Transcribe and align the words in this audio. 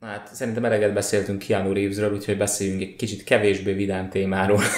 Hát 0.00 0.28
szerintem 0.32 0.64
eleget 0.64 0.92
beszéltünk 0.92 1.38
Keanu 1.38 1.72
Reevesről, 1.72 2.12
úgyhogy 2.12 2.36
beszéljünk 2.36 2.82
egy 2.82 2.96
kicsit 2.96 3.24
kevésbé 3.24 3.72
vidám 3.72 4.08
témáról. 4.08 4.60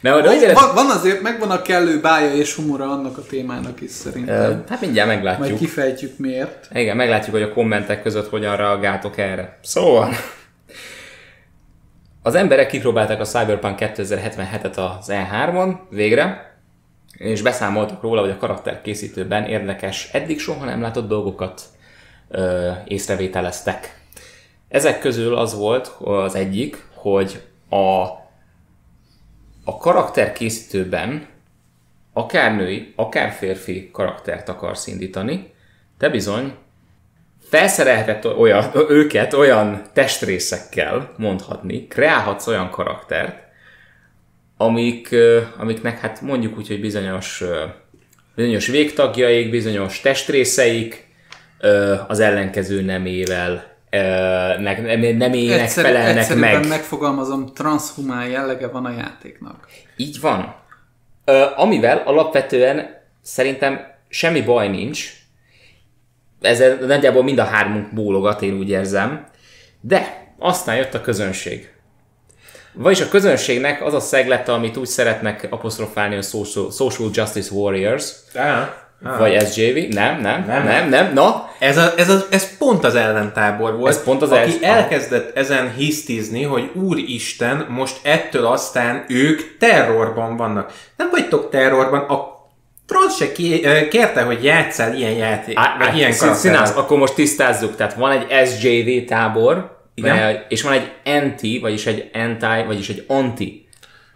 De, 0.00 0.10
van, 0.10 0.22
van, 0.54 0.74
van 0.74 0.90
azért, 0.90 1.22
megvan 1.22 1.50
a 1.50 1.62
kellő 1.62 2.00
bája 2.00 2.34
és 2.34 2.54
humora 2.54 2.90
annak 2.90 3.18
a 3.18 3.22
témának 3.22 3.80
is 3.80 3.90
szerintem. 3.90 4.64
Hát 4.68 4.80
mindjárt 4.80 5.08
meglátjuk. 5.08 5.48
Majd 5.48 5.60
kifejtjük 5.60 6.18
miért. 6.18 6.68
Igen, 6.72 6.96
meglátjuk, 6.96 7.34
hogy 7.34 7.44
a 7.44 7.52
kommentek 7.52 8.02
között 8.02 8.28
hogyan 8.28 8.56
reagáltok 8.56 9.18
erre. 9.18 9.58
Szóval... 9.62 10.12
Az 12.22 12.34
emberek 12.34 12.68
kipróbálták 12.68 13.20
a 13.20 13.24
Cyberpunk 13.24 13.78
2077-et 13.80 14.76
az 14.76 15.06
E3-on, 15.08 15.74
végre, 15.90 16.56
és 17.12 17.42
beszámoltak 17.42 18.02
róla, 18.02 18.20
hogy 18.20 18.30
a 18.30 18.36
karakterkészítőben 18.36 19.44
érdekes, 19.44 20.08
eddig 20.12 20.40
soha 20.40 20.64
nem 20.64 20.80
látott 20.80 21.08
dolgokat 21.08 21.62
ö, 22.28 22.70
észrevételeztek. 22.84 23.94
Ezek 24.68 24.98
közül 24.98 25.34
az 25.36 25.54
volt 25.54 25.86
az 26.00 26.34
egyik, 26.34 26.84
hogy 26.94 27.42
a, 27.68 28.02
a 29.64 29.76
karakterkészítőben 29.78 31.26
akár 32.12 32.56
női, 32.56 32.92
akár 32.96 33.32
férfi 33.32 33.90
karaktert 33.92 34.48
akarsz 34.48 34.86
indítani, 34.86 35.54
te 35.98 36.08
bizony 36.08 36.54
felszerelhetett 37.48 38.36
olyan, 38.36 38.70
őket 38.88 39.32
olyan 39.32 39.82
testrészekkel, 39.92 41.12
mondhatni, 41.16 41.86
kreálhatsz 41.86 42.46
olyan 42.46 42.70
karaktert, 42.70 43.44
amik, 44.56 45.14
amiknek 45.56 45.98
hát 45.98 46.20
mondjuk 46.20 46.56
úgy, 46.56 46.68
hogy 46.68 46.80
bizonyos, 46.80 47.44
bizonyos 48.34 48.66
végtagjaik, 48.66 49.50
bizonyos 49.50 50.00
testrészeik 50.00 51.06
az 52.06 52.20
ellenkező 52.20 52.82
nemével 52.82 53.75
nemének 53.90 55.60
Egyszer, 55.60 55.84
felelnek 55.84 56.34
meg. 56.34 56.68
megfogalmazom, 56.68 57.46
transhumán 57.54 58.28
jellege 58.28 58.68
van 58.68 58.84
a 58.84 58.90
játéknak. 58.90 59.66
Így 59.96 60.20
van. 60.20 60.54
Amivel 61.56 62.02
alapvetően 62.04 62.86
szerintem 63.22 63.80
semmi 64.08 64.40
baj 64.40 64.68
nincs, 64.68 65.12
ezzel 66.40 66.76
nagyjából 66.76 67.22
mind 67.22 67.38
a 67.38 67.44
hármunk 67.44 67.94
bólogat, 67.94 68.42
én 68.42 68.58
úgy 68.58 68.68
érzem, 68.68 69.26
de 69.80 70.26
aztán 70.38 70.76
jött 70.76 70.94
a 70.94 71.00
közönség. 71.00 71.70
Vagyis 72.72 73.00
a 73.00 73.08
közönségnek 73.08 73.84
az 73.84 73.94
a 73.94 74.00
szeglete, 74.00 74.52
amit 74.52 74.76
úgy 74.76 74.86
szeretnek 74.86 75.46
apostrofálni 75.50 76.16
a 76.16 76.22
Social, 76.22 76.70
social 76.70 77.10
Justice 77.12 77.54
Warriors, 77.54 78.12
ah, 78.34 78.68
ah. 79.02 79.18
vagy 79.18 79.46
SJV, 79.46 79.94
nem, 79.94 80.20
nem, 80.20 80.44
nem, 80.46 80.64
nem, 80.64 80.88
nem, 80.88 81.12
na. 81.12 81.50
Ez, 81.58 81.76
a, 81.76 81.92
ez, 81.96 82.08
a, 82.08 82.26
ez 82.30 82.56
pont 82.58 82.84
az 82.84 82.94
ellentábor 82.94 83.76
volt, 83.76 83.92
ez 83.92 84.02
pont 84.02 84.22
az 84.22 84.30
aki 84.30 84.58
el... 84.60 84.76
elkezdett 84.76 85.36
ezen 85.36 85.72
hisztizni, 85.72 86.42
hogy 86.42 86.70
úristen, 86.74 87.66
most 87.68 87.96
ettől 88.02 88.46
aztán 88.46 89.04
ők 89.08 89.58
terrorban 89.58 90.36
vannak. 90.36 90.72
Nem 90.96 91.08
vagytok 91.10 91.50
terrorban, 91.50 92.00
a 92.00 92.34
Franz 92.86 93.16
se 93.16 93.32
kérte, 93.88 94.22
hogy 94.22 94.44
játszál 94.44 94.94
ilyen 94.94 95.12
játék, 95.12 95.58
á, 95.58 95.76
á, 95.78 95.94
ilyen 95.94 96.12
színász, 96.12 96.76
akkor 96.76 96.98
most 96.98 97.14
tisztázzuk. 97.14 97.76
Tehát 97.76 97.94
van 97.94 98.10
egy 98.10 98.48
SJV 98.48 99.08
tábor, 99.08 99.76
igen? 99.94 100.44
és 100.48 100.62
van 100.62 100.72
egy 100.72 100.92
anti, 101.04 101.58
vagyis 101.58 101.86
egy 101.86 102.10
anti, 102.12 102.64
vagyis 102.66 102.88
egy 102.88 103.04
anti 103.08 103.66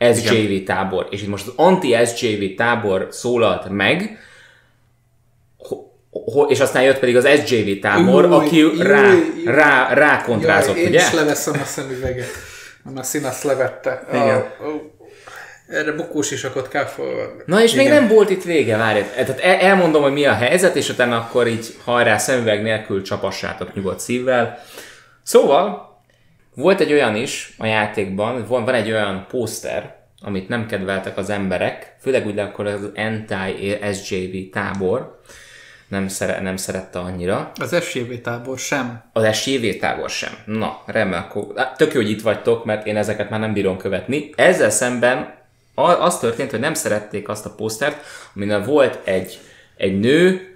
SJV 0.01 0.51
Igen. 0.51 0.65
tábor. 0.65 1.07
És 1.11 1.23
itt 1.23 1.29
most 1.29 1.47
az 1.47 1.53
anti-SJV 1.57 2.55
tábor 2.57 3.09
szólalt 3.11 3.69
meg, 3.69 4.19
és 6.49 6.61
aztán 6.61 6.83
jött 6.83 6.99
pedig 6.99 7.17
az 7.17 7.29
SJV 7.45 7.81
tábor, 7.81 8.25
új, 8.25 8.33
aki 8.33 8.63
új, 8.63 8.83
rá, 8.83 9.13
új, 9.13 9.45
rá, 9.45 9.95
rá 9.95 10.23
kontrázott, 10.23 10.75
Jaj, 10.75 10.85
én 10.85 10.89
ugye? 10.89 11.01
is 11.01 11.13
leveszem 11.13 11.61
a 11.63 11.65
szemüveget. 11.65 12.29
A 12.97 13.03
színasz 13.03 13.43
levette. 13.43 14.03
Igen. 14.13 14.37
A, 14.37 14.65
a, 14.65 14.99
erre 15.69 15.93
bukós 15.93 16.31
isakot 16.31 16.69
kell 16.69 16.85
felvenni. 16.85 17.43
Na 17.47 17.63
és 17.63 17.73
Igen. 17.73 17.85
még 17.85 17.93
nem 17.93 18.09
volt 18.09 18.31
itt 18.31 18.43
vége, 18.43 18.77
várj. 18.77 19.01
Tehát 19.01 19.41
elmondom, 19.41 20.03
hogy 20.03 20.13
mi 20.13 20.27
a 20.27 20.35
helyzet, 20.35 20.77
és 20.77 20.89
utána 20.89 21.17
akkor 21.17 21.47
így 21.49 21.77
hajrá 21.85 22.19
szemüveg 22.19 22.63
nélkül 22.63 23.03
csapassátok 23.03 23.75
nyugodt 23.75 24.01
szívvel. 24.01 24.59
Szóval, 25.23 25.91
volt 26.55 26.81
egy 26.81 26.93
olyan 26.93 27.17
is 27.17 27.55
a 27.59 27.67
játékban, 27.67 28.45
van, 28.49 28.65
van 28.65 28.75
egy 28.75 28.91
olyan 28.91 29.27
pószter, 29.29 29.97
amit 30.23 30.49
nem 30.49 30.67
kedveltek 30.67 31.17
az 31.17 31.31
emberek, 31.31 31.97
főleg 32.01 32.27
ugye 32.27 32.43
akkor 32.43 32.67
az 32.67 32.91
anti-SJV 32.95 34.53
tábor, 34.53 35.21
nem, 35.91 36.09
szere, 36.09 36.41
nem 36.41 36.57
szerette 36.57 36.99
annyira. 36.99 37.53
Az 37.61 37.83
SJV 37.83 38.13
tábor 38.23 38.59
sem. 38.59 39.03
Az 39.13 39.37
SJV 39.37 39.79
tábor 39.81 40.11
sem. 40.11 40.33
Na, 40.45 40.83
remélem, 40.87 41.23
akkor 41.23 41.73
tök 41.77 41.93
jó, 41.93 42.01
hogy 42.01 42.11
itt 42.11 42.23
vagytok, 42.23 42.65
mert 42.65 42.87
én 42.87 42.97
ezeket 42.97 43.31
már 43.31 43.41
nem 43.41 43.53
bírom 43.53 43.77
követni. 43.77 44.31
Ezzel 44.37 44.71
szemben 44.71 45.35
az 45.75 46.19
történt, 46.19 46.51
hogy 46.51 46.61
nem 46.61 46.75
szerették 46.75 47.29
azt 47.29 47.47
a 47.47 47.55
posztert, 47.55 48.05
amin 48.35 48.63
volt 48.63 48.99
egy, 49.05 49.39
egy 49.77 49.99
nő, 49.99 50.55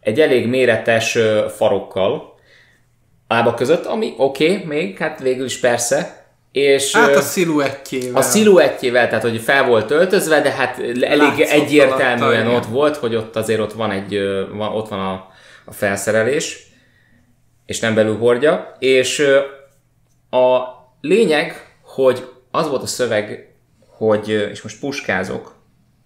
egy 0.00 0.20
elég 0.20 0.48
méretes 0.48 1.18
farokkal, 1.56 2.38
lába 3.28 3.54
között, 3.54 3.84
ami 3.84 4.14
oké, 4.16 4.52
okay, 4.52 4.64
még, 4.64 4.98
hát 4.98 5.20
végül 5.20 5.44
is 5.44 5.60
persze, 5.60 6.23
és 6.54 6.96
hát 6.96 7.16
a 7.16 7.20
sziluettjével. 7.20 8.16
A 8.16 8.22
sziluettjével, 8.22 9.08
tehát 9.08 9.22
hogy 9.22 9.40
fel 9.40 9.64
volt 9.64 9.90
öltözve, 9.90 10.40
de 10.40 10.50
hát 10.50 10.78
elég 10.78 11.18
Látszott 11.18 11.48
egyértelműen 11.48 12.46
alatta, 12.46 12.56
ott 12.56 12.66
volt, 12.66 12.96
hogy 12.96 13.14
ott 13.14 13.36
azért 13.36 13.60
ott 13.60 13.72
van 13.72 13.90
egy, 13.90 14.18
van, 14.52 14.72
ott 14.72 14.88
van 14.88 14.98
a, 15.00 15.28
a 15.64 15.72
felszerelés, 15.72 16.66
és 17.66 17.80
nem 17.80 17.94
belül 17.94 18.16
hordja, 18.16 18.76
és 18.78 19.26
a 20.30 20.58
lényeg, 21.00 21.76
hogy 21.82 22.28
az 22.50 22.68
volt 22.68 22.82
a 22.82 22.86
szöveg, 22.86 23.54
hogy, 23.96 24.28
és 24.28 24.62
most 24.62 24.80
puskázok. 24.80 25.54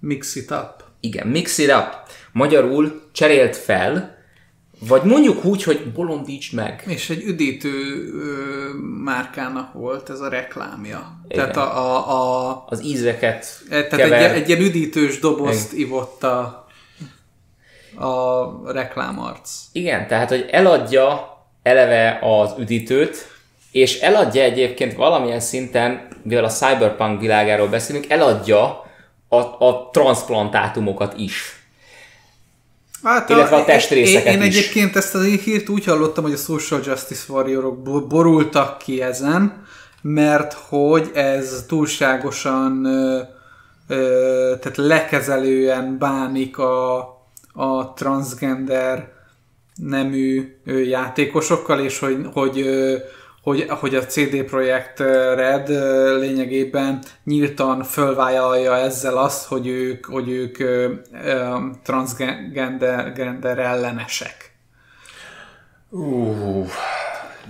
Mix 0.01 0.37
it 0.37 0.51
up. 0.51 0.83
Igen, 1.01 1.27
mix 1.27 1.59
it 1.59 1.71
up. 1.71 1.89
Magyarul 2.33 3.03
cserélt 3.13 3.57
fel, 3.57 4.18
vagy 4.79 5.03
mondjuk 5.03 5.45
úgy, 5.45 5.63
hogy 5.63 5.93
bolondíts 5.93 6.53
meg. 6.53 6.85
És 6.87 7.11
egy 7.11 7.23
üdítő 7.23 7.71
ö, 8.13 8.69
márkának 9.05 9.73
volt 9.73 10.11
ez 10.11 10.21
a 10.21 10.29
reklámja. 10.29 11.21
Igen. 11.29 11.53
Tehát 11.53 11.57
a, 11.57 11.79
a, 11.79 12.49
a, 12.49 12.65
az 12.69 12.85
ízeket 12.85 13.63
e, 13.69 13.87
Tehát 13.87 13.91
kever. 13.91 14.31
egy, 14.31 14.43
egy 14.43 14.49
ilyen 14.49 14.61
üdítős 14.61 15.19
dobozt 15.19 15.73
Igen. 15.73 15.87
ivott 15.87 16.23
a, 16.23 16.67
a 17.95 18.73
reklámarc. 18.73 19.51
Igen, 19.73 20.07
tehát 20.07 20.29
hogy 20.29 20.47
eladja 20.51 21.37
eleve 21.63 22.19
az 22.23 22.55
üdítőt, 22.59 23.17
és 23.73 24.01
eladja 24.01 24.43
egyébként 24.43 24.95
valamilyen 24.95 25.41
szinten, 25.41 26.09
mivel 26.23 26.45
a 26.45 26.49
cyberpunk 26.49 27.21
világáról 27.21 27.69
beszélünk, 27.69 28.11
eladja 28.11 28.87
a, 29.29 29.37
a 29.37 29.89
transplantátumokat 29.93 31.19
is. 31.19 31.58
Hát 33.03 33.29
illetve 33.29 33.57
a, 33.57 33.61
a 33.61 33.65
testrészeket 33.65 34.35
én, 34.35 34.41
én 34.41 34.47
is. 34.47 34.57
egyébként 34.57 34.97
ezt 34.97 35.15
a 35.15 35.21
hírt 35.21 35.69
úgy 35.69 35.85
hallottam, 35.85 36.25
hogy 36.25 36.33
a 36.33 36.37
Social 36.37 36.81
Justice 36.85 37.33
Warriorok 37.33 38.07
borultak 38.09 38.79
ki 38.79 39.03
ezen, 39.03 39.67
mert 40.03 40.53
hogy 40.53 41.11
ez 41.15 41.65
túlságosan 41.69 42.85
ö, 42.85 43.21
ö, 43.89 44.55
tehát 44.61 44.77
lekezelően 44.77 45.99
bánik 45.99 46.59
a, 46.59 46.99
a 47.53 47.93
transgender 47.97 49.13
nemű 49.75 50.57
játékosokkal, 50.65 51.81
és 51.81 51.99
hogy, 51.99 52.17
hogy 52.33 52.67
hogy, 53.49 53.67
hogy 53.69 53.95
a 53.95 54.07
CD 54.07 54.43
Projekt 54.43 54.99
Red 55.35 55.69
lényegében 56.19 57.03
nyíltan 57.25 57.83
fölvállalja 57.83 58.77
ezzel 58.77 59.17
azt, 59.17 59.47
hogy 59.47 59.67
ők, 59.67 60.05
hogy 60.07 60.29
ők 60.29 60.57
transgender 61.83 63.13
gender 63.13 63.59
ellenesek. 63.59 64.53
Uh, 65.91 66.67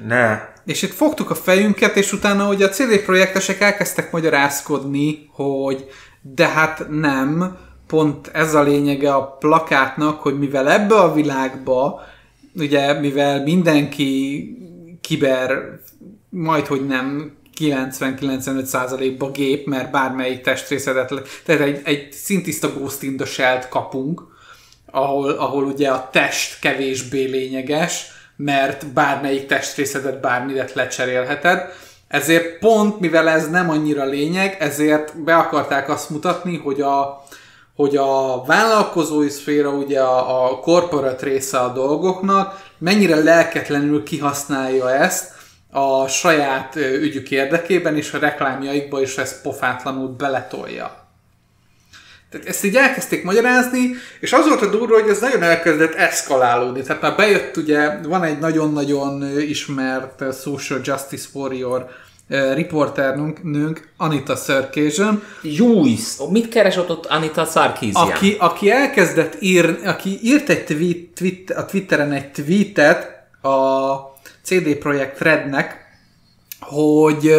ne. 0.06 0.40
És 0.64 0.82
itt 0.82 0.92
fogtuk 0.92 1.30
a 1.30 1.34
fejünket, 1.34 1.96
és 1.96 2.12
utána, 2.12 2.44
hogy 2.44 2.62
a 2.62 2.68
CD 2.68 3.00
projektesek 3.04 3.60
elkezdtek 3.60 4.12
magyarázkodni, 4.12 5.30
hogy 5.32 5.88
de 6.20 6.46
hát 6.48 6.86
nem, 6.90 7.56
pont 7.86 8.30
ez 8.32 8.54
a 8.54 8.62
lényege 8.62 9.14
a 9.14 9.36
plakátnak, 9.36 10.20
hogy 10.20 10.38
mivel 10.38 10.70
ebbe 10.70 10.94
a 10.94 11.12
világba, 11.12 12.00
ugye, 12.54 13.00
mivel 13.00 13.42
mindenki 13.42 14.42
kiber, 15.08 15.78
majd 16.30 16.66
hogy 16.66 16.86
nem 16.86 17.36
90-95%-ba 17.60 19.30
gép, 19.30 19.66
mert 19.66 19.90
bármelyik 19.90 20.40
testrészedet, 20.40 21.12
tehát 21.44 21.60
egy, 21.60 21.80
egy 21.84 22.12
szintiszta 22.12 22.72
Ghost 22.72 23.02
in 23.02 23.16
the 23.16 23.26
Shell-t 23.26 23.68
kapunk, 23.68 24.22
ahol, 24.90 25.30
ahol 25.30 25.64
ugye 25.64 25.88
a 25.88 26.08
test 26.12 26.60
kevésbé 26.60 27.24
lényeges, 27.24 28.06
mert 28.36 28.86
bármelyik 28.86 29.46
testrészedet 29.46 30.20
bármidet 30.20 30.74
lecserélheted, 30.74 31.60
ezért 32.08 32.58
pont, 32.58 33.00
mivel 33.00 33.28
ez 33.28 33.50
nem 33.50 33.70
annyira 33.70 34.04
lényeg, 34.04 34.56
ezért 34.60 35.22
be 35.22 35.36
akarták 35.36 35.88
azt 35.88 36.10
mutatni, 36.10 36.56
hogy 36.56 36.80
a, 36.80 37.24
hogy 37.78 37.96
a 37.96 38.44
vállalkozói 38.46 39.28
szféra, 39.28 39.70
ugye 39.70 40.00
a, 40.00 40.44
a 40.44 40.60
corporate 40.60 41.24
része 41.24 41.58
a 41.58 41.72
dolgoknak, 41.72 42.62
mennyire 42.78 43.16
lelketlenül 43.16 44.02
kihasználja 44.02 44.90
ezt 44.90 45.32
a 45.70 46.06
saját 46.06 46.76
ügyük 46.76 47.30
érdekében, 47.30 47.96
és 47.96 48.12
a 48.12 48.18
reklámjaikba 48.18 49.00
is 49.00 49.16
ezt 49.16 49.42
pofátlanul 49.42 50.08
beletolja. 50.08 51.06
Tehát 52.30 52.46
ezt 52.46 52.64
így 52.64 52.76
elkezdték 52.76 53.24
magyarázni, 53.24 53.90
és 54.20 54.32
az 54.32 54.46
volt 54.48 54.62
a 54.62 54.70
durva, 54.70 55.00
hogy 55.00 55.10
ez 55.10 55.20
nagyon 55.20 55.42
elkezdett 55.42 55.94
eszkalálódni. 55.94 56.82
Tehát 56.82 57.02
már 57.02 57.16
bejött 57.16 57.56
ugye, 57.56 58.00
van 58.02 58.22
egy 58.22 58.38
nagyon-nagyon 58.38 59.40
ismert 59.40 60.40
social 60.40 60.80
justice 60.84 61.28
warrior 61.32 61.88
riporternünk, 62.28 63.42
nőnk, 63.42 63.88
Anita 63.96 64.36
Sarkeesian. 64.36 65.22
Jújsz! 65.42 66.20
Mit 66.30 66.48
keresett 66.48 66.90
ott 66.90 67.06
Anita 67.06 67.44
Sarkeesian? 67.44 68.08
Aki, 68.08 68.36
aki 68.38 68.70
elkezdett 68.70 69.36
írni, 69.40 69.86
aki 69.86 70.18
írt 70.22 70.48
egy 70.48 70.64
tweet, 70.64 70.96
tweet, 71.14 71.50
a 71.50 71.64
Twitteren 71.64 72.12
egy 72.12 72.30
tweetet 72.30 73.26
a 73.42 73.94
CD 74.42 74.74
Projekt 74.74 75.20
Rednek, 75.20 75.86
hogy 76.60 77.34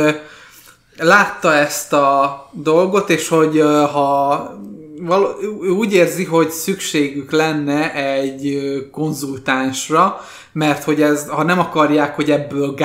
látta 0.98 1.54
ezt 1.54 1.94
a 1.94 2.50
dolgot, 2.54 3.10
és 3.10 3.28
hogy 3.28 3.60
ha 3.92 4.52
val- 5.02 5.44
úgy 5.80 5.94
érzi, 5.94 6.24
hogy 6.24 6.50
szükségük 6.50 7.32
lenne 7.32 7.94
egy 7.94 8.60
konzultánsra, 8.92 10.22
mert 10.52 10.84
hogy 10.84 11.02
ez, 11.02 11.28
ha 11.28 11.44
nem 11.44 11.60
akarják, 11.60 12.16
hogy 12.16 12.32
ebből 12.32 12.76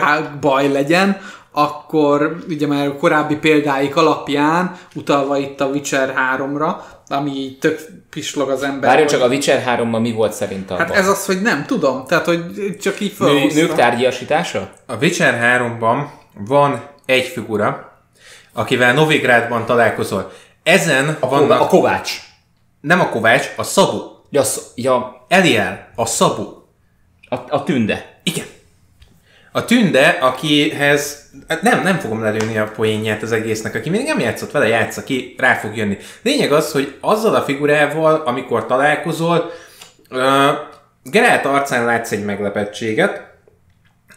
baj 0.40 0.72
legyen, 0.72 1.20
akkor 1.56 2.36
ugye 2.48 2.66
már 2.66 2.86
a 2.86 2.96
korábbi 2.96 3.36
példáik 3.36 3.96
alapján, 3.96 4.76
utalva 4.94 5.36
itt 5.38 5.60
a 5.60 5.66
Witcher 5.66 6.14
3-ra, 6.36 6.74
ami 7.08 7.56
tök 7.60 7.80
pislog 8.10 8.50
az 8.50 8.62
ember. 8.62 8.88
Várjunk 8.88 9.10
csak, 9.10 9.22
a 9.22 9.26
Witcher 9.26 9.64
3-ban 9.66 10.00
mi 10.00 10.12
volt 10.12 10.32
szerint 10.32 10.70
a 10.70 10.76
Hát 10.76 10.90
ez 10.90 11.08
az, 11.08 11.26
hogy 11.26 11.42
nem 11.42 11.64
tudom, 11.66 12.04
tehát 12.06 12.24
hogy 12.24 12.44
csak 12.80 13.00
így 13.00 13.12
felhoztam. 13.12 13.48
Nő, 13.48 13.54
nők 13.54 13.74
tárgyasítása? 13.74 14.70
A 14.86 14.96
Witcher 14.96 15.60
3-ban 15.60 16.06
van 16.48 16.82
egy 17.06 17.24
figura, 17.24 17.92
akivel 18.52 18.92
Novigrádban 18.92 19.66
találkozol. 19.66 20.32
Ezen 20.62 21.16
a, 21.20 21.28
vannak... 21.28 21.60
A 21.60 21.66
Kovács. 21.66 22.20
Nem 22.80 23.00
a 23.00 23.08
Kovács, 23.08 23.52
a 23.56 23.62
Szabu. 23.62 24.00
Ja, 24.30 24.42
sz... 24.42 24.60
ja. 24.74 25.24
Eliel, 25.28 25.88
a 25.96 26.06
Szabu. 26.06 26.42
A, 27.28 27.36
a 27.48 27.62
tünde. 27.62 28.20
Igen. 28.22 28.46
A 29.56 29.64
tünde, 29.64 30.08
akihez 30.20 31.30
hát 31.48 31.62
nem, 31.62 31.82
nem 31.82 31.98
fogom 31.98 32.22
lelőni 32.22 32.58
a 32.58 32.72
poénját 32.76 33.22
az 33.22 33.32
egésznek, 33.32 33.74
aki 33.74 33.90
még 33.90 34.04
nem 34.04 34.18
játszott 34.18 34.50
vele, 34.50 34.68
játsza 34.68 35.04
ki, 35.04 35.34
rá 35.38 35.54
fog 35.54 35.76
jönni. 35.76 35.96
Lényeg 36.22 36.52
az, 36.52 36.72
hogy 36.72 36.94
azzal 37.00 37.34
a 37.34 37.42
figurával, 37.42 38.22
amikor 38.24 38.66
találkozol, 38.66 39.50
uh, 40.10 40.18
Geralt 41.10 41.44
arcán 41.44 41.84
látsz 41.84 42.12
egy 42.12 42.24
meglepettséget, 42.24 43.22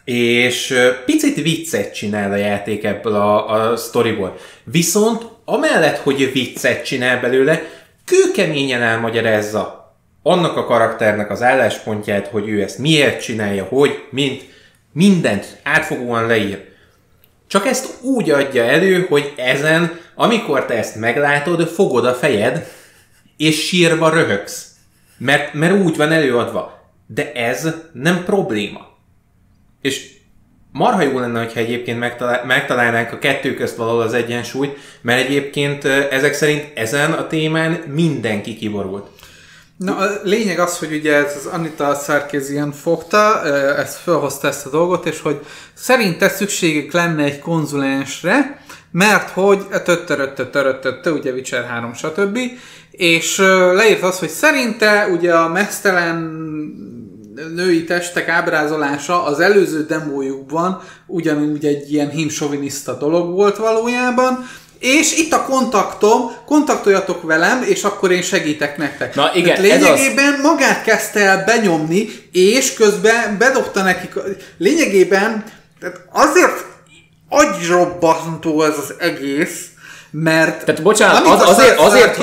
és 0.05 0.73
picit 1.05 1.41
viccet 1.41 1.93
csinál 1.93 2.31
a 2.31 2.35
játék 2.35 2.83
ebből 2.83 3.15
a, 3.15 3.49
a 3.49 3.75
sztoriból. 3.75 4.37
Viszont 4.63 5.25
amellett, 5.45 5.97
hogy 5.97 6.31
viccet 6.33 6.85
csinál 6.85 7.19
belőle, 7.19 7.61
kőkeményen 8.05 8.81
elmagyarázza 8.81 9.95
annak 10.23 10.57
a 10.57 10.65
karakternek 10.65 11.31
az 11.31 11.41
álláspontját, 11.41 12.27
hogy 12.27 12.49
ő 12.49 12.61
ezt 12.61 12.77
miért 12.77 13.21
csinálja, 13.21 13.63
hogy, 13.63 14.03
mint, 14.09 14.43
mindent 14.93 15.59
átfogóan 15.63 16.27
leír. 16.27 16.65
Csak 17.47 17.65
ezt 17.65 18.03
úgy 18.03 18.29
adja 18.29 18.63
elő, 18.63 19.05
hogy 19.09 19.33
ezen, 19.37 19.99
amikor 20.15 20.65
te 20.65 20.73
ezt 20.73 20.95
meglátod, 20.95 21.67
fogod 21.67 22.05
a 22.05 22.13
fejed, 22.13 22.67
és 23.37 23.67
sírva 23.67 24.09
röhögsz. 24.09 24.71
Mert, 25.17 25.53
mert 25.53 25.83
úgy 25.83 25.97
van 25.97 26.11
előadva. 26.11 26.91
De 27.07 27.31
ez 27.31 27.73
nem 27.93 28.23
probléma. 28.23 28.87
És 29.81 30.09
marha 30.71 31.01
jó 31.01 31.19
lenne, 31.19 31.39
hogyha 31.43 31.59
egyébként 31.59 31.99
megtalál, 31.99 32.45
megtalálnánk 32.45 33.11
a 33.11 33.19
kettő 33.19 33.53
közt 33.53 33.75
valahol 33.75 34.01
az 34.01 34.13
egyensúlyt, 34.13 34.77
mert 35.01 35.25
egyébként 35.25 35.85
ezek 35.85 36.33
szerint 36.33 36.71
ezen 36.75 37.11
a 37.11 37.27
témán 37.27 37.71
mindenki 37.71 38.55
kiborult. 38.55 39.07
Na, 39.77 39.97
a 39.97 40.19
lényeg 40.23 40.59
az, 40.59 40.77
hogy 40.77 40.93
ugye 40.93 41.13
ez 41.13 41.35
az 41.35 41.45
Anita 41.45 41.95
Sarkeesian 41.95 42.71
fogta, 42.71 43.43
ezt 43.75 43.97
felhozta 43.97 44.47
ezt 44.47 44.65
a 44.65 44.69
dolgot, 44.69 45.05
és 45.05 45.21
hogy 45.21 45.45
szerinte 45.73 46.29
szükségük 46.29 46.91
lenne 46.91 47.23
egy 47.23 47.39
konzulensre, 47.39 48.61
mert 48.91 49.29
hogy 49.29 49.67
töttöröttötöröttöttö, 49.83 51.11
ugye 51.11 51.31
Witcher 51.31 51.65
3, 51.65 51.93
stb. 51.93 52.37
És 52.91 53.37
leírt 53.73 54.03
az, 54.03 54.19
hogy 54.19 54.29
szerinte 54.29 55.07
ugye 55.11 55.33
a 55.33 55.49
mesztelen 55.49 56.15
női 57.55 57.83
testek 57.83 58.27
ábrázolása 58.27 59.23
az 59.23 59.39
előző 59.39 59.85
demójukban 59.85 60.81
ugyanúgy 61.07 61.65
egy 61.65 61.91
ilyen 61.91 62.09
himsoviniszta 62.09 62.97
dolog 62.97 63.33
volt 63.35 63.57
valójában, 63.57 64.45
és 64.79 65.17
itt 65.17 65.33
a 65.33 65.43
kontaktom, 65.43 66.31
kontaktoljatok 66.45 67.23
velem, 67.23 67.63
és 67.63 67.83
akkor 67.83 68.11
én 68.11 68.21
segítek 68.21 68.77
nektek. 68.77 69.15
Na 69.15 69.31
igen, 69.33 69.55
Tehát 69.55 69.61
lényegében 69.61 70.33
ez 70.33 70.39
az... 70.39 70.41
magát 70.41 70.83
kezdte 70.83 71.19
el 71.19 71.43
benyomni, 71.45 72.07
és 72.31 72.73
közben 72.73 73.37
bedobta 73.37 73.83
nekik, 73.83 74.13
lényegében 74.57 75.43
tehát 75.79 76.01
azért 76.11 76.65
agyrobbató 77.29 78.63
ez 78.63 78.77
az 78.77 78.93
egész, 78.99 79.65
mert 80.11 80.65
Tehát 80.65 80.81
bocsánat, 80.81 81.25
az, 81.25 81.49
azért, 81.49 81.79
azért, 81.79 82.17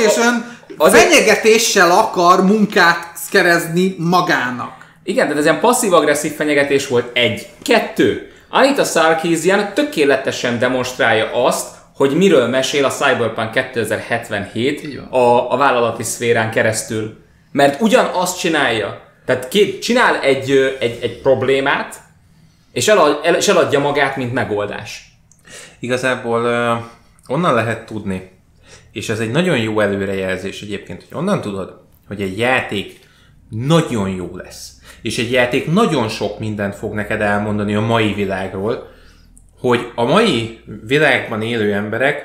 azért, 0.76 1.02
fenyegetéssel 1.02 1.90
akar 1.90 2.44
munkát 2.44 3.12
kerezni 3.30 3.94
magának. 3.98 4.72
Igen, 5.04 5.24
tehát 5.24 5.38
ez 5.38 5.44
ilyen 5.44 5.60
passzív-agresszív 5.60 6.34
fenyegetés 6.34 6.86
volt 6.86 7.10
egy. 7.16 7.46
Kettő. 7.62 8.32
Anita 8.48 8.84
Sarkeesian 8.84 9.74
tökéletesen 9.74 10.58
demonstrálja 10.58 11.44
azt, 11.44 11.66
hogy 11.94 12.16
miről 12.16 12.48
mesél 12.48 12.84
a 12.84 12.90
Cyberpunk 12.90 13.50
2077 13.50 15.00
a, 15.10 15.52
a 15.52 15.56
vállalati 15.56 16.02
szférán 16.02 16.50
keresztül. 16.50 17.22
Mert 17.52 17.80
ugyanazt 17.80 18.38
csinálja. 18.38 19.02
Tehát 19.24 19.48
két, 19.48 19.82
csinál 19.82 20.20
egy, 20.20 20.50
egy, 20.80 20.98
egy 21.02 21.20
problémát, 21.20 21.96
és, 22.72 22.88
elad, 22.88 23.20
el, 23.22 23.34
és 23.34 23.48
eladja 23.48 23.80
magát, 23.80 24.16
mint 24.16 24.32
megoldás. 24.32 25.18
Igazából 25.78 26.40
onnan 27.26 27.54
lehet 27.54 27.86
tudni, 27.86 28.30
és 28.92 29.08
ez 29.08 29.20
egy 29.20 29.30
nagyon 29.30 29.58
jó 29.58 29.80
előrejelzés 29.80 30.62
egyébként, 30.62 31.04
hogy 31.08 31.18
onnan 31.18 31.40
tudod, 31.40 31.80
hogy 32.08 32.22
egy 32.22 32.38
játék 32.38 32.98
nagyon 33.48 34.08
jó 34.08 34.36
lesz. 34.36 34.72
És 35.02 35.18
egy 35.18 35.30
játék 35.30 35.72
nagyon 35.72 36.08
sok 36.08 36.38
mindent 36.38 36.74
fog 36.74 36.94
neked 36.94 37.20
elmondani 37.20 37.74
a 37.74 37.80
mai 37.80 38.14
világról, 38.14 38.93
hogy 39.68 39.90
a 39.94 40.04
mai 40.04 40.60
világban 40.86 41.42
élő 41.42 41.72
emberek 41.72 42.24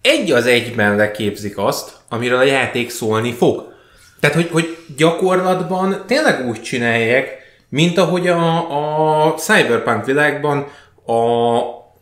egy 0.00 0.32
az 0.32 0.46
egyben 0.46 0.96
leképzik 0.96 1.58
azt, 1.58 1.96
amiről 2.08 2.38
a 2.38 2.42
játék 2.42 2.90
szólni 2.90 3.32
fog. 3.32 3.72
Tehát, 4.20 4.36
hogy, 4.36 4.48
hogy 4.52 4.76
gyakorlatban 4.96 6.02
tényleg 6.06 6.46
úgy 6.48 6.62
csinálják, 6.62 7.38
mint 7.68 7.98
ahogy 7.98 8.28
a, 8.28 9.26
a 9.28 9.34
cyberpunk 9.34 10.04
világban 10.04 10.66
a, 11.04 11.12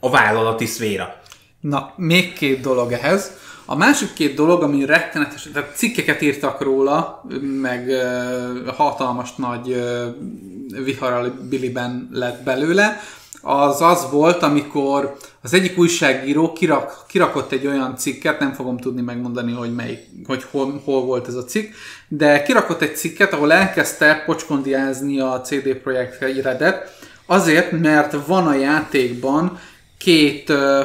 a 0.00 0.10
vállalati 0.10 0.66
szféra. 0.66 1.14
Na, 1.60 1.92
még 1.96 2.32
két 2.32 2.60
dolog 2.60 2.92
ehhez. 2.92 3.32
A 3.64 3.76
másik 3.76 4.12
két 4.12 4.34
dolog, 4.34 4.62
ami 4.62 4.84
rettenetes, 4.84 5.48
tehát 5.52 5.76
cikkeket 5.76 6.22
írtak 6.22 6.60
róla, 6.60 7.24
meg 7.60 7.86
uh, 7.88 8.74
hatalmas 8.74 9.34
nagy 9.36 9.68
uh, 9.68 10.84
viharal 10.84 11.38
biliben 11.48 12.08
lett 12.12 12.42
belőle, 12.42 13.00
az 13.44 13.80
az 13.80 14.10
volt, 14.10 14.42
amikor 14.42 15.16
az 15.42 15.52
egyik 15.52 15.78
újságíró 15.78 16.52
kirak, 16.52 17.04
kirakott 17.08 17.52
egy 17.52 17.66
olyan 17.66 17.96
cikket, 17.96 18.40
nem 18.40 18.52
fogom 18.52 18.76
tudni 18.76 19.00
megmondani, 19.00 19.52
hogy, 19.52 19.74
melyik, 19.74 19.98
hogy 20.26 20.44
hol, 20.50 20.80
hol 20.84 21.04
volt 21.04 21.28
ez 21.28 21.34
a 21.34 21.44
cikk, 21.44 21.72
de 22.08 22.42
kirakott 22.42 22.80
egy 22.80 22.96
cikket, 22.96 23.32
ahol 23.32 23.52
elkezdte 23.52 24.22
pocskondiázni 24.26 25.20
a 25.20 25.40
CD 25.40 25.74
Projekt 25.74 26.20
Redet, 26.20 26.98
azért, 27.26 27.70
mert 27.70 28.26
van 28.26 28.46
a 28.46 28.54
játékban 28.54 29.58
két 29.98 30.48
ö, 30.48 30.82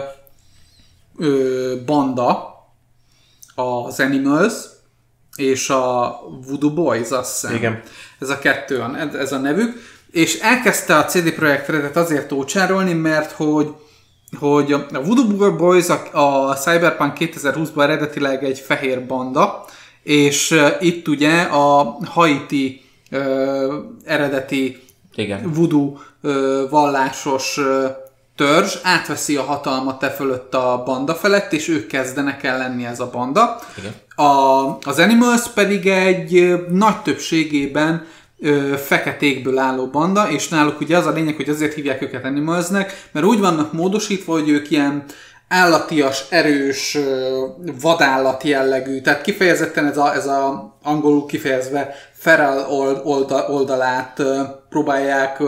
ö, 1.17 1.75
banda, 1.85 2.57
az 3.55 3.99
Animals 3.99 4.53
és 5.35 5.69
a 5.69 6.19
Voodoo 6.47 6.73
Boys, 6.73 7.09
azt 7.09 7.41
hiszem. 7.41 7.55
Igen. 7.55 7.81
Ez 8.19 8.29
a 8.29 8.39
kettő, 8.39 8.83
ez 9.13 9.31
a 9.31 9.37
nevük 9.37 9.97
és 10.11 10.39
elkezdte 10.39 10.95
a 10.95 11.05
CD 11.05 11.31
Projekt 11.31 11.67
Redet 11.67 11.97
azért 11.97 12.31
ócsárolni, 12.31 12.93
mert 12.93 13.31
hogy 13.31 13.73
hogy 14.39 14.73
a 14.73 15.01
Voodoo 15.03 15.55
Boys 15.55 15.89
a, 15.89 16.49
a 16.49 16.53
Cyberpunk 16.53 17.13
2020-ban 17.19 17.81
eredetileg 17.81 18.43
egy 18.43 18.59
fehér 18.59 19.05
banda, 19.05 19.65
és 20.03 20.51
uh, 20.51 20.71
itt 20.79 21.07
ugye 21.07 21.41
a 21.41 21.97
Haiti 22.05 22.81
uh, 23.11 23.73
eredeti 24.05 24.81
Igen. 25.15 25.51
voodoo 25.53 25.93
uh, 26.21 26.69
vallásos 26.69 27.57
uh, 27.57 27.85
törzs 28.35 28.75
átveszi 28.83 29.35
a 29.35 29.43
hatalmat 29.43 30.03
e 30.03 30.09
fölött 30.09 30.53
a 30.53 30.81
banda 30.85 31.15
felett, 31.15 31.53
és 31.53 31.67
ők 31.67 31.87
kezdenek 31.87 32.43
el 32.43 32.57
lenni 32.57 32.85
ez 32.85 32.99
a 32.99 33.09
banda. 33.09 33.59
Igen. 33.77 33.93
A, 34.27 34.77
az 34.85 34.99
Animals 34.99 35.49
pedig 35.53 35.87
egy 35.87 36.53
nagy 36.69 37.01
többségében 37.01 38.05
ö, 38.39 38.73
feketékből 38.77 39.57
álló 39.57 39.87
banda, 39.87 40.29
és 40.31 40.47
náluk 40.47 40.79
ugye 40.79 40.97
az 40.97 41.05
a 41.05 41.11
lényeg, 41.11 41.35
hogy 41.35 41.49
azért 41.49 41.73
hívják 41.73 42.01
őket 42.01 42.25
Animalsnek, 42.25 43.07
mert 43.11 43.25
úgy 43.25 43.39
vannak 43.39 43.73
módosítva, 43.73 44.31
hogy 44.31 44.49
ők 44.49 44.71
ilyen 44.71 45.03
állatias, 45.47 46.25
erős, 46.29 46.97
vadállat 47.81 48.43
jellegű, 48.43 49.01
tehát 49.01 49.21
kifejezetten 49.21 49.85
ez 49.85 49.97
a, 49.97 50.15
ez 50.15 50.27
a 50.27 50.73
angolul 50.83 51.25
kifejezve 51.25 51.95
feral 52.13 52.65
oldalát 53.47 54.21
próbálják 54.69 55.43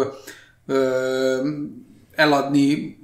eladni 2.16 2.98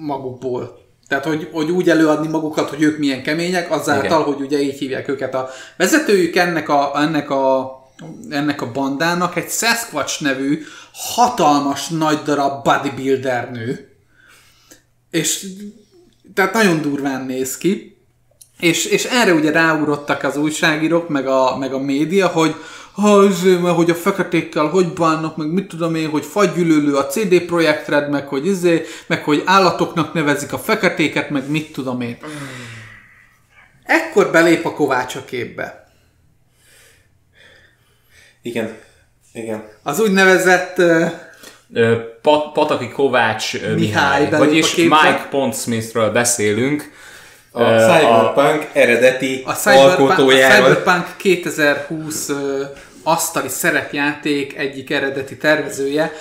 magukból. 0.00 0.82
Tehát, 1.08 1.24
hogy, 1.24 1.48
hogy 1.52 1.70
úgy 1.70 1.90
előadni 1.90 2.28
magukat, 2.28 2.68
hogy 2.68 2.82
ők 2.82 2.98
milyen 2.98 3.22
kemények, 3.22 3.70
azáltal, 3.70 4.20
Igen. 4.20 4.32
hogy 4.32 4.40
ugye 4.40 4.60
így 4.60 4.78
hívják 4.78 5.08
őket. 5.08 5.34
A 5.34 5.48
vezetőjük 5.76 6.36
ennek 6.36 6.68
a, 6.68 6.92
ennek 6.94 7.30
a, 7.30 7.83
ennek 8.30 8.62
a 8.62 8.72
bandának 8.72 9.36
egy 9.36 9.50
Sasquatch 9.50 10.22
nevű 10.22 10.64
hatalmas 10.92 11.88
nagy 11.88 12.22
darab 12.22 12.64
bodybuilder 12.64 13.50
nő. 13.50 13.96
És 15.10 15.46
tehát 16.34 16.52
nagyon 16.52 16.80
durván 16.80 17.24
néz 17.24 17.56
ki. 17.56 17.96
És, 18.58 18.84
és 18.84 19.04
erre 19.04 19.32
ugye 19.32 19.50
ráugrottak 19.50 20.22
az 20.22 20.36
újságírók, 20.36 21.08
meg 21.08 21.26
a, 21.26 21.56
meg 21.56 21.72
a 21.72 21.78
média, 21.78 22.26
hogy 22.26 22.54
ha, 22.94 23.18
azért, 23.18 23.62
mert 23.62 23.76
hogy 23.76 23.90
a 23.90 23.94
feketékkel 23.94 24.66
hogy 24.66 24.92
bánnak, 24.92 25.36
meg 25.36 25.52
mit 25.52 25.68
tudom 25.68 25.94
én, 25.94 26.08
hogy 26.08 26.24
fagygyűlölő 26.24 26.96
a 26.96 27.06
CD 27.06 27.40
Projekt 27.40 27.88
Red, 27.88 28.10
meg 28.10 28.28
hogy 28.28 28.46
izé, 28.46 28.84
meg 29.06 29.24
hogy 29.24 29.42
állatoknak 29.44 30.12
nevezik 30.12 30.52
a 30.52 30.58
feketéket, 30.58 31.30
meg 31.30 31.50
mit 31.50 31.72
tudom 31.72 32.00
én. 32.00 32.16
Ekkor 33.82 34.30
belép 34.30 34.64
a 34.64 34.74
Kovács 34.74 35.14
a 35.14 35.24
képbe. 35.24 35.83
Igen. 38.44 38.74
Igen. 39.32 39.64
Az 39.82 40.00
úgynevezett 40.00 40.78
uh, 40.78 41.10
Pat, 42.22 42.52
Pataki 42.52 42.88
Kovács 42.88 43.52
Mihály, 43.60 43.74
Mihály 43.74 44.30
vagyis 44.30 44.74
Mike 44.74 45.26
Pondsmithről 45.30 46.10
beszélünk. 46.10 46.92
A 47.50 47.62
uh, 47.62 47.78
Cyberpunk 47.78 48.62
a, 48.62 48.78
eredeti 48.78 49.42
a 49.46 49.52
Cyberpunk, 49.52 50.10
alkotójáról. 50.10 50.70
A 50.70 50.74
Cyberpunk 50.74 51.16
2020 51.16 52.28
uh, 52.28 52.38
asztali 53.02 53.48
szerepjáték 53.48 54.56
egyik 54.56 54.90
eredeti 54.90 55.36
tervezője 55.36 56.12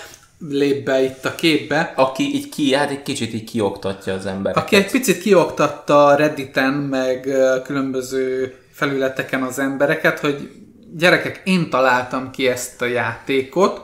lép 0.49 0.85
be 0.85 1.03
itt 1.03 1.25
a 1.25 1.35
képbe. 1.35 1.93
Aki 1.95 2.23
így 2.23 2.49
ki, 2.49 2.73
hát 2.73 2.89
egy 2.89 3.01
kicsit 3.01 3.33
így 3.33 3.43
kioktatja 3.43 4.13
az 4.13 4.25
embereket. 4.25 4.63
Aki 4.63 4.75
egy 4.75 4.91
picit 4.91 5.21
kioktatta 5.21 6.15
Redditen, 6.15 6.73
meg 6.73 7.27
különböző 7.63 8.55
felületeken 8.71 9.41
az 9.41 9.59
embereket, 9.59 10.19
hogy 10.19 10.49
gyerekek, 10.97 11.41
én 11.43 11.69
találtam 11.69 12.31
ki 12.31 12.47
ezt 12.47 12.81
a 12.81 12.85
játékot, 12.85 13.81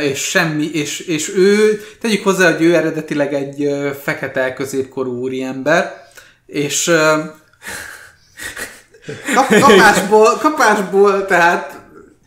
és 0.00 0.18
semmi, 0.18 0.70
és, 0.72 1.00
és 1.00 1.32
ő, 1.36 1.80
tegyük 2.00 2.24
hozzá, 2.24 2.52
hogy 2.52 2.62
ő 2.62 2.74
eredetileg 2.74 3.34
egy 3.34 3.70
fekete 4.02 4.52
középkorú 4.52 5.12
úriember, 5.12 6.04
és 6.46 6.90
kap, 9.34 9.60
kapásból, 9.60 10.36
kapásból, 10.40 11.24
tehát 11.24 11.80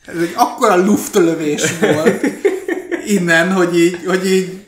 ez 0.06 0.22
egy 0.22 0.34
akkora 0.36 0.76
luftlövés 0.76 1.78
volt 1.80 2.26
innen, 3.06 3.52
hogy 3.52 3.80
így, 3.80 3.98
hogy 4.06 4.26
így 4.32 4.60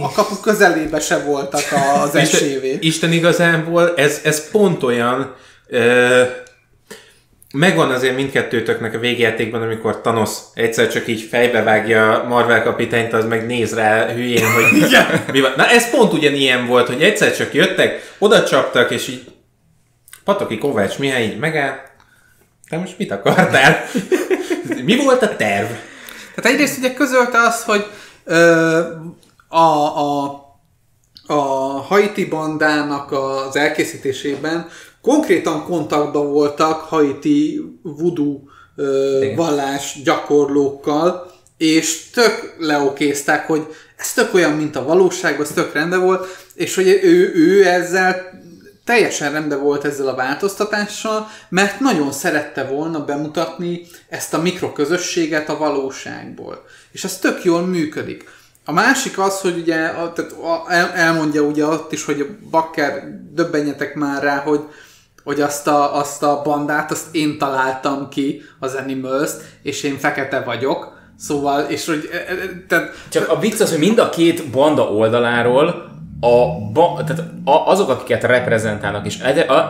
a 0.00 0.12
kapu 0.12 0.40
közelébe 0.40 1.00
se 1.00 1.18
voltak 1.18 1.62
az 2.02 2.14
esélyvé. 2.14 2.68
Isten, 2.68 2.82
Isten 2.82 3.12
igazából 3.12 3.94
ez, 3.96 4.20
ez 4.24 4.50
pont 4.50 4.82
olyan, 4.82 5.34
Megvan 7.54 7.90
azért 7.90 8.16
mindkettőtöknek 8.16 8.94
a 8.94 8.98
végjátékban, 8.98 9.62
amikor 9.62 10.00
Thanos 10.00 10.30
egyszer 10.54 10.88
csak 10.88 11.08
így 11.08 11.20
fejbevágja 11.20 12.24
Marvel 12.28 12.62
kapitányt, 12.62 13.12
az 13.12 13.24
meg 13.24 13.46
néz 13.46 13.74
rá 13.74 14.06
hülyén, 14.06 14.46
hogy 14.52 14.88
mi 15.32 15.40
van. 15.40 15.52
Na 15.56 15.68
ez 15.68 15.90
pont 15.90 16.12
ugyanilyen 16.12 16.66
volt, 16.66 16.86
hogy 16.86 17.02
egyszer 17.02 17.36
csak 17.36 17.54
jöttek, 17.54 18.14
oda 18.18 18.44
csaptak, 18.44 18.90
és 18.90 19.08
így 19.08 19.24
Patoki 20.24 20.58
Kovács 20.58 20.98
Mihály 20.98 21.24
így 21.24 21.38
megáll. 21.38 21.80
Te 22.68 22.76
most 22.76 22.98
mit 22.98 23.10
akartál? 23.10 23.84
mi 24.84 24.96
volt 24.96 25.22
a 25.22 25.36
terv? 25.36 25.70
Tehát 26.34 26.52
egyrészt 26.52 26.78
ugye 26.78 26.94
közölte 26.94 27.38
azt, 27.38 27.62
hogy 27.62 27.86
ö, 28.24 28.78
a, 29.48 29.58
a, 29.58 30.24
a 31.26 31.34
Haiti 31.80 32.24
bandának 32.24 33.12
az 33.12 33.56
elkészítésében 33.56 34.68
konkrétan 35.08 35.64
kontaktban 35.64 36.32
voltak 36.32 36.80
haiti 36.80 37.60
voodoo 37.82 38.40
ö, 38.76 39.32
vallás 39.36 40.00
gyakorlókkal, 40.04 41.32
és 41.56 42.10
tök 42.10 42.54
leokézták, 42.58 43.46
hogy 43.46 43.66
ez 43.96 44.12
tök 44.12 44.34
olyan, 44.34 44.52
mint 44.52 44.76
a 44.76 44.84
valóság, 44.84 45.40
az 45.40 45.48
tök 45.48 45.72
rendben 45.72 46.00
volt, 46.00 46.26
és 46.54 46.74
hogy 46.74 46.86
ő, 47.02 47.32
ő 47.34 47.66
ezzel 47.66 48.42
teljesen 48.84 49.32
rendben 49.32 49.62
volt 49.62 49.84
ezzel 49.84 50.08
a 50.08 50.14
változtatással, 50.14 51.28
mert 51.48 51.80
nagyon 51.80 52.12
szerette 52.12 52.64
volna 52.64 53.04
bemutatni 53.04 53.86
ezt 54.08 54.34
a 54.34 54.42
mikroközösséget 54.42 55.48
a 55.48 55.58
valóságból. 55.58 56.64
És 56.92 57.04
ez 57.04 57.18
tök 57.18 57.44
jól 57.44 57.60
működik. 57.60 58.24
A 58.64 58.72
másik 58.72 59.18
az, 59.18 59.40
hogy 59.40 59.58
ugye 59.58 59.76
tehát 60.14 60.34
elmondja 60.94 61.42
ugye 61.42 61.64
ott 61.64 61.92
is, 61.92 62.04
hogy 62.04 62.20
a 62.20 62.48
Bakker 62.50 63.04
döbbenjetek 63.34 63.94
már 63.94 64.22
rá, 64.22 64.36
hogy 64.36 64.60
hogy 65.28 65.40
azt 65.40 65.66
a, 65.66 65.96
azt 65.96 66.22
a 66.22 66.40
bandát, 66.44 66.90
azt 66.90 67.14
én 67.14 67.38
találtam 67.38 68.08
ki, 68.08 68.42
az 68.58 68.74
animals 68.74 69.30
és 69.62 69.82
én 69.82 69.96
fekete 69.98 70.40
vagyok, 70.40 70.96
Szóval, 71.16 71.60
és 71.60 71.86
hogy... 71.86 72.08
E, 72.12 72.16
e, 72.16 72.34
tehát, 72.68 72.94
Csak 73.08 73.28
a 73.28 73.38
vicc 73.38 73.60
az, 73.60 73.70
hogy 73.70 73.78
mind 73.78 73.98
a 73.98 74.08
két 74.08 74.50
banda 74.50 74.82
oldaláról 74.82 75.66
a, 76.20 76.58
ba, 76.72 77.02
tehát 77.06 77.24
azok, 77.44 77.88
akiket 77.88 78.22
reprezentálnak, 78.22 79.06
és 79.06 79.18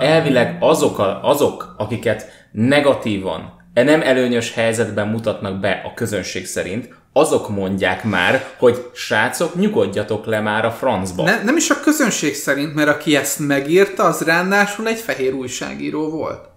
elvileg 0.01 0.57
azok, 0.61 0.99
a, 0.99 1.21
azok, 1.23 1.75
akiket 1.79 2.27
negatívan, 2.53 3.53
nem 3.75 4.03
előnyös 4.03 4.55
helyzetben 4.55 5.09
mutatnak 5.09 5.61
be 5.61 5.83
a 5.85 5.95
közönség 5.95 6.47
szerint, 6.47 6.95
azok 7.19 7.49
mondják 7.49 8.05
már, 8.05 8.47
hogy 8.59 8.91
srácok, 8.95 9.55
nyugodjatok 9.55 10.27
le 10.27 10.41
már 10.41 10.65
a 10.65 10.71
francba. 10.71 11.23
Ne, 11.23 11.43
nem 11.43 11.57
is 11.57 11.71
a 11.71 11.81
közönség 11.81 12.35
szerint, 12.35 12.75
mert 12.75 12.89
aki 12.89 13.17
ezt 13.17 13.39
megírta, 13.39 14.05
az 14.05 14.21
ráadásul 14.21 14.87
egy 14.87 14.99
fehér 14.99 15.33
újságíró 15.33 16.11
volt. 16.11 16.49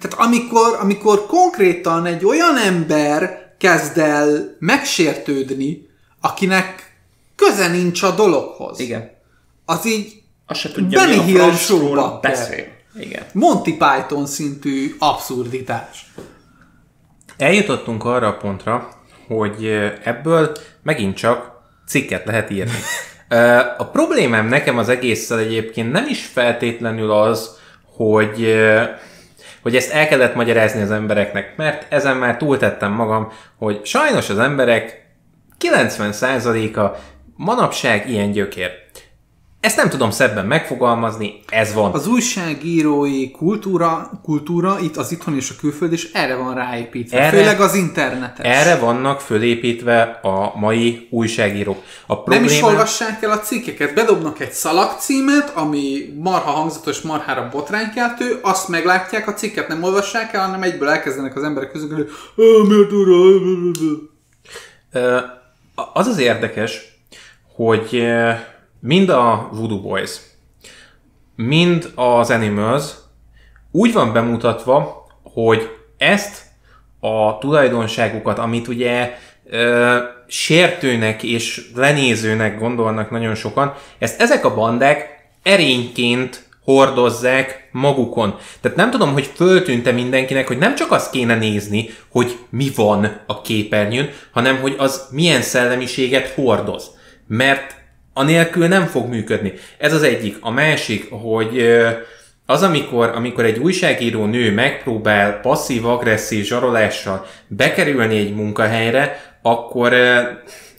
Tehát 0.00 0.26
amikor, 0.26 0.78
amikor 0.80 1.26
konkrétan 1.26 2.06
egy 2.06 2.24
olyan 2.24 2.56
ember 2.56 3.54
kezd 3.58 3.98
el 3.98 4.56
megsértődni, 4.58 5.88
akinek 6.20 6.96
köze 7.36 7.68
nincs 7.68 8.02
a 8.02 8.10
dologhoz. 8.10 8.80
Igen. 8.80 9.10
Az 9.64 9.86
így 9.86 10.22
Azt 10.46 10.60
se 10.60 10.72
tudja, 10.72 10.98
Benny 10.98 11.24
mi 11.24 11.38
a 11.38 11.50
Hill 11.50 12.18
beszél. 12.20 12.66
Igen. 12.98 13.22
Monty 13.32 13.70
Python 13.70 14.26
szintű 14.26 14.94
abszurditás. 14.98 16.12
Eljutottunk 17.36 18.04
arra 18.04 18.26
a 18.26 18.36
pontra, 18.36 18.88
hogy 19.36 19.90
ebből 20.04 20.52
megint 20.82 21.16
csak 21.16 21.50
cikket 21.86 22.24
lehet 22.24 22.50
írni. 22.50 22.78
A 23.78 23.84
problémám 23.84 24.46
nekem 24.46 24.78
az 24.78 24.88
egésszel 24.88 25.38
egyébként 25.38 25.92
nem 25.92 26.06
is 26.08 26.26
feltétlenül 26.26 27.10
az, 27.10 27.58
hogy, 27.96 28.54
hogy 29.62 29.76
ezt 29.76 29.92
el 29.92 30.08
kellett 30.08 30.34
magyarázni 30.34 30.82
az 30.82 30.90
embereknek, 30.90 31.56
mert 31.56 31.92
ezen 31.92 32.16
már 32.16 32.36
túltettem 32.36 32.92
magam, 32.92 33.32
hogy 33.58 33.80
sajnos 33.84 34.30
az 34.30 34.38
emberek 34.38 35.06
90%-a 35.60 36.98
manapság 37.36 38.10
ilyen 38.10 38.30
gyökér. 38.30 38.70
Ezt 39.60 39.76
nem 39.76 39.88
tudom 39.88 40.10
szebben 40.10 40.46
megfogalmazni, 40.46 41.40
ez 41.48 41.74
van. 41.74 41.92
Az 41.92 42.06
újságírói 42.06 43.30
kultúra, 43.30 44.10
kultúra 44.22 44.78
itt 44.80 44.96
az 44.96 45.12
itthon 45.12 45.34
és 45.34 45.50
a 45.50 45.54
külföld, 45.60 45.92
és 45.92 46.12
erre 46.12 46.36
van 46.36 46.54
ráépítve, 46.54 47.18
erre, 47.18 47.36
főleg 47.36 47.60
az 47.60 47.74
internetes. 47.74 48.46
Erre 48.46 48.76
vannak 48.76 49.20
fölépítve 49.20 50.02
a 50.22 50.52
mai 50.58 51.08
újságírók. 51.10 51.82
A 52.06 52.22
probléma... 52.22 52.44
Nem 52.44 52.54
is 52.54 52.62
olvassák 52.62 53.22
el 53.22 53.30
a 53.30 53.38
cikkeket, 53.38 53.94
bedobnak 53.94 54.40
egy 54.40 54.52
szalagcímet, 54.52 55.52
ami 55.54 56.14
marha 56.18 56.50
hangzatos, 56.50 57.00
marhára 57.00 57.48
botránykeltő, 57.52 58.38
azt 58.42 58.68
meglátják, 58.68 59.28
a 59.28 59.34
cikket 59.34 59.68
nem 59.68 59.82
olvassák 59.82 60.32
el, 60.32 60.44
hanem 60.44 60.62
egyből 60.62 60.88
elkezdenek 60.88 61.36
az 61.36 61.42
emberek 61.42 61.70
közül, 61.70 61.88
hogy 61.94 62.08
miért 62.68 62.90
Az 65.92 66.06
az 66.06 66.18
érdekes, 66.18 66.98
hogy 67.54 68.06
mind 68.80 69.08
a 69.08 69.48
Voodoo 69.52 69.80
Boys, 69.80 70.10
mind 71.36 71.92
az 71.94 72.30
Animals 72.30 72.84
úgy 73.70 73.92
van 73.92 74.12
bemutatva, 74.12 75.06
hogy 75.22 75.68
ezt 75.98 76.42
a 77.00 77.38
tulajdonságukat, 77.38 78.38
amit 78.38 78.68
ugye 78.68 79.18
sértőnek 80.26 81.22
és 81.22 81.70
lenézőnek 81.74 82.58
gondolnak 82.58 83.10
nagyon 83.10 83.34
sokan, 83.34 83.74
ezt 83.98 84.20
ezek 84.20 84.44
a 84.44 84.54
bandák 84.54 85.28
erényként 85.42 86.48
hordozzák 86.64 87.68
magukon. 87.72 88.36
Tehát 88.60 88.76
nem 88.76 88.90
tudom, 88.90 89.12
hogy 89.12 89.30
föltűnte 89.34 89.92
mindenkinek, 89.92 90.46
hogy 90.46 90.58
nem 90.58 90.74
csak 90.74 90.92
azt 90.92 91.10
kéne 91.10 91.34
nézni, 91.34 91.90
hogy 92.10 92.38
mi 92.50 92.70
van 92.76 93.20
a 93.26 93.40
képernyőn, 93.40 94.10
hanem 94.32 94.60
hogy 94.60 94.74
az 94.78 95.08
milyen 95.10 95.42
szellemiséget 95.42 96.28
hordoz. 96.28 96.90
Mert 97.26 97.79
anélkül 98.12 98.66
nem 98.66 98.86
fog 98.86 99.08
működni. 99.08 99.52
Ez 99.78 99.92
az 99.92 100.02
egyik. 100.02 100.36
A 100.40 100.50
másik, 100.50 101.10
hogy 101.10 101.78
az, 102.46 102.62
amikor, 102.62 103.12
amikor 103.14 103.44
egy 103.44 103.58
újságíró 103.58 104.24
nő 104.24 104.52
megpróbál 104.52 105.40
passzív-agresszív 105.40 106.44
zsarolással 106.44 107.26
bekerülni 107.46 108.18
egy 108.18 108.34
munkahelyre, 108.34 109.34
akkor 109.42 109.92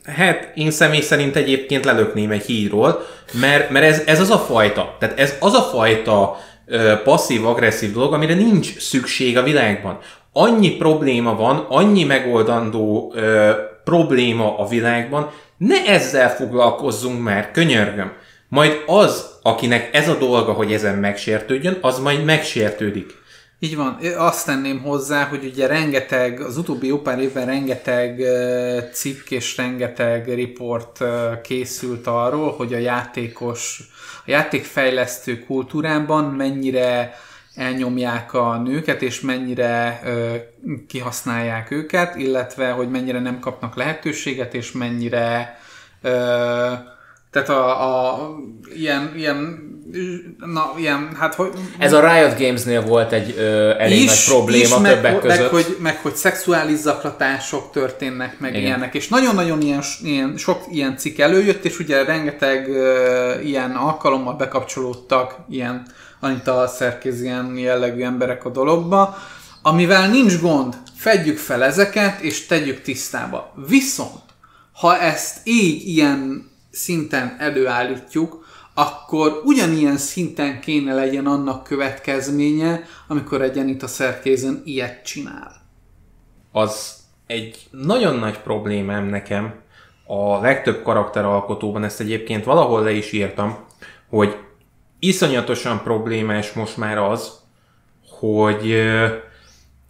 hát 0.06 0.52
én 0.56 0.72
személy 0.72 1.02
szerint 1.02 1.36
egyébként 1.36 1.86
lelökném 1.86 2.32
egy 2.32 2.46
híról, 2.46 3.06
mert, 3.40 3.70
mert 3.70 3.86
ez, 3.86 4.02
ez 4.06 4.20
az 4.20 4.30
a 4.30 4.38
fajta, 4.38 4.96
tehát 5.00 5.20
ez 5.20 5.36
az 5.40 5.54
a 5.54 5.62
fajta 5.62 6.38
passzív-agresszív 7.04 7.94
dolog, 7.94 8.14
amire 8.14 8.34
nincs 8.34 8.78
szükség 8.78 9.38
a 9.38 9.44
világban. 9.44 9.98
Annyi 10.34 10.70
probléma 10.70 11.36
van, 11.36 11.66
annyi 11.70 12.04
megoldandó 12.04 13.14
ö, 13.16 13.52
probléma 13.84 14.58
a 14.58 14.68
világban, 14.68 15.32
ne 15.68 15.86
ezzel 15.86 16.36
foglalkozzunk 16.36 17.24
már, 17.24 17.52
könyörgöm. 17.52 18.12
Majd 18.48 18.84
az, 18.86 19.26
akinek 19.42 19.96
ez 19.96 20.08
a 20.08 20.18
dolga, 20.18 20.52
hogy 20.52 20.74
ezen 20.74 20.98
megsértődjön, 20.98 21.78
az 21.82 22.00
majd 22.00 22.24
megsértődik. 22.24 23.14
Így 23.60 23.76
van. 23.76 23.98
Azt 24.18 24.46
tenném 24.46 24.82
hozzá, 24.82 25.24
hogy 25.24 25.46
ugye 25.46 25.68
rengeteg, 25.68 26.40
az 26.40 26.58
utóbbi 26.58 26.88
jó 26.88 26.98
pár 26.98 27.20
évben 27.20 27.46
rengeteg 27.46 28.22
cikk 28.94 29.30
és 29.30 29.58
rengeteg 29.58 30.34
riport 30.34 31.00
készült 31.44 32.08
arról, 32.08 32.52
hogy 32.52 32.74
a 32.74 32.78
játékos, 32.78 33.80
a 34.26 34.32
játékfejlesztő 34.32 35.40
kultúrában 35.40 36.24
mennyire 36.24 37.14
elnyomják 37.56 38.34
a 38.34 38.58
nőket, 38.58 39.02
és 39.02 39.22
mennyire 39.22 40.02
ö, 40.06 40.36
kihasználják 40.88 41.72
őket, 41.72 42.16
illetve 42.16 42.72
hogy 42.72 42.90
mennyire 42.90 43.20
nem 43.20 43.40
kapnak 43.40 43.76
lehetőséget, 43.76 44.54
és 44.54 44.72
mennyire 44.72 45.60
ö, 46.02 46.10
tehát 47.32 47.50
a, 47.50 48.14
a 48.14 48.30
ilyen, 48.76 49.14
ilyen, 49.16 49.70
na, 50.38 50.74
ilyen, 50.78 51.10
hát 51.20 51.36
hogy... 51.36 51.52
Ez 51.78 51.94
a 51.94 52.14
Riot 52.14 52.40
Games-nél 52.40 52.82
volt 52.82 53.12
egy 53.12 53.34
ö, 53.38 53.74
elég 53.78 54.02
is, 54.02 54.06
nagy 54.06 54.36
probléma 54.36 54.64
is, 54.64 54.94
többek 54.94 55.02
meg, 55.02 55.20
között. 55.20 55.40
Meg 55.40 55.50
hogy, 55.50 55.78
meg 55.80 55.98
hogy 56.02 56.16
szexuális 56.16 56.78
zaklatások 56.78 57.72
történnek, 57.72 58.40
meg 58.40 58.52
Igen. 58.52 58.66
ilyenek, 58.66 58.94
és 58.94 59.08
nagyon-nagyon 59.08 59.62
ilyen, 59.62 59.82
ilyen, 60.04 60.38
sok 60.38 60.64
ilyen 60.72 60.98
cikk 60.98 61.20
előjött, 61.20 61.66
és 61.66 61.80
ugye 61.80 62.04
rengeteg 62.04 62.70
ö, 62.70 63.40
ilyen 63.40 63.72
alkalommal 63.72 64.34
bekapcsolódtak 64.34 65.36
ilyen 65.50 65.86
Anita 66.22 66.68
Szerkézian 66.68 67.58
jellegű 67.58 68.04
emberek 68.04 68.46
a 68.46 68.50
dologba, 68.50 69.18
amivel 69.62 70.10
nincs 70.10 70.40
gond, 70.40 70.76
fedjük 70.96 71.38
fel 71.38 71.64
ezeket, 71.64 72.20
és 72.20 72.46
tegyük 72.46 72.82
tisztába. 72.82 73.54
Viszont, 73.68 74.22
ha 74.74 74.98
ezt 74.98 75.40
így 75.44 75.88
ilyen 75.88 76.50
szinten 76.72 77.36
előállítjuk, 77.40 78.46
akkor 78.74 79.42
ugyanilyen 79.44 79.98
szinten 79.98 80.60
kéne 80.60 80.94
legyen 80.94 81.26
annak 81.26 81.64
következménye, 81.64 82.84
amikor 83.08 83.42
egy 83.42 83.58
Anita 83.58 83.88
Szerkézen 83.88 84.62
ilyet 84.66 85.04
csinál. 85.04 85.52
Az 86.52 86.96
egy 87.28 87.68
nagyon 87.72 88.16
nagy 88.16 88.40
problémám 88.40 89.06
nekem 89.06 89.54
a 90.06 90.40
legtöbb 90.40 90.84
karakteralkotóban, 90.84 91.84
ezt 91.84 92.00
egyébként 92.00 92.44
valahol 92.44 92.84
le 92.84 92.92
is 92.92 93.12
írtam, 93.12 93.58
hogy 94.10 94.38
iszonyatosan 95.04 95.84
problémás 95.84 96.52
most 96.52 96.78
már 96.78 96.98
az, 96.98 97.32
hogy 98.10 98.76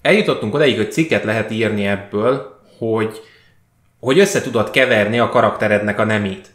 eljutottunk 0.01 0.53
odaig, 0.53 0.75
hogy 0.75 0.91
cikket 0.91 1.24
lehet 1.24 1.51
írni 1.51 1.86
ebből, 1.86 2.60
hogy, 2.77 3.22
hogy 4.00 4.20
össze 4.20 4.41
tudod 4.41 4.70
keverni 4.70 5.20
a 5.20 5.30
karakterednek 5.30 6.00
a 6.00 6.03
nemét. 6.03 6.48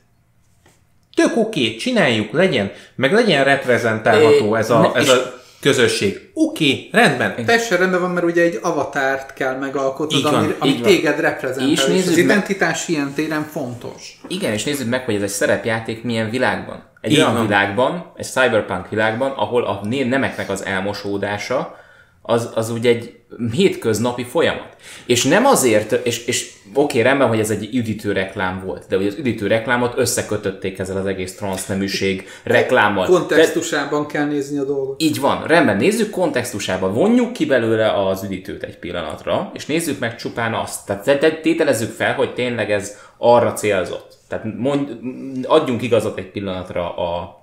Tök 1.15 1.37
oké, 1.37 1.65
okay, 1.65 1.77
csináljuk, 1.77 2.33
legyen, 2.33 2.73
meg 2.95 3.13
legyen 3.13 3.45
reprezentálható 3.45 4.55
ez 4.55 4.71
a, 4.71 4.92
ez 4.95 5.09
a 5.09 5.35
közösség. 5.61 6.31
Oké, 6.35 6.64
okay, 6.71 6.88
rendben. 6.92 7.45
Teljesen 7.45 7.79
rendben 7.79 8.01
van, 8.01 8.11
mert 8.11 8.27
ugye 8.27 8.42
egy 8.42 8.59
avatárt 8.62 9.33
kell 9.33 9.59
megalkotnod, 9.59 10.23
van, 10.23 10.35
ami, 10.35 10.55
ami 10.59 10.81
téged 10.81 11.21
reprezentál, 11.21 11.71
és, 11.71 11.87
és 11.88 12.07
az 12.07 12.16
identitás 12.16 12.87
meg... 12.87 12.97
ilyen 12.97 13.12
téren 13.14 13.42
fontos. 13.42 14.21
Igen, 14.29 14.53
és 14.53 14.64
nézzük 14.64 14.88
meg, 14.88 15.05
hogy 15.05 15.14
ez 15.14 15.23
egy 15.23 15.29
szerepjáték 15.29 16.03
milyen 16.03 16.31
világban. 16.31 16.83
Egy 17.07 17.12
így 17.12 17.19
olyan 17.19 17.33
van. 17.33 17.47
világban, 17.47 18.12
egy 18.16 18.27
cyberpunk 18.27 18.88
világban, 18.88 19.31
ahol 19.31 19.64
a 19.64 19.81
nemeknek 19.87 20.49
az 20.49 20.64
elmosódása, 20.64 21.77
az, 22.23 22.51
az 22.55 22.71
ugye 22.71 22.90
egy 22.90 23.14
hétköznapi 23.53 24.25
folyamat. 24.25 24.77
És 25.07 25.25
nem 25.25 25.47
azért, 25.47 25.92
és, 25.92 26.27
és 26.27 26.53
oké, 26.75 27.01
rendben, 27.01 27.29
hogy 27.29 27.38
ez 27.38 27.51
egy 27.51 27.75
üdítő 27.75 28.12
reklám 28.12 28.62
volt, 28.64 28.85
de 28.88 28.97
hogy 28.97 29.07
az 29.07 29.14
üdítő 29.19 29.47
reklámot 29.47 29.99
összekötötték 29.99 30.79
ezzel 30.79 30.97
az 30.97 31.07
egész 31.07 31.37
transzneműség 31.37 32.29
reklámmal. 32.42 33.07
Kontextusában 33.07 34.07
kell 34.07 34.27
nézni 34.27 34.59
a 34.59 34.64
dolgot. 34.64 35.03
Így 35.03 35.21
van, 35.21 35.47
rendben, 35.47 35.77
nézzük 35.77 36.11
kontextusában, 36.11 36.95
vonjuk 36.95 37.33
ki 37.33 37.47
belőle 37.47 38.07
az 38.07 38.23
üdítőt 38.23 38.62
egy 38.62 38.79
pillanatra, 38.79 39.51
és 39.55 39.66
nézzük 39.66 39.99
meg 39.99 40.16
csupán 40.16 40.55
azt. 40.55 40.87
Tehát 40.87 41.40
tételezzük 41.40 41.90
fel, 41.92 42.14
hogy 42.14 42.35
tényleg 42.35 42.71
ez 42.71 42.97
arra 43.19 43.53
célzott. 43.53 44.15
Tehát 44.29 44.45
mond, 44.57 44.99
adjunk 45.47 45.83
igazat 45.83 46.19
egy 46.19 46.31
pillanatra 46.31 46.97
a, 46.97 47.41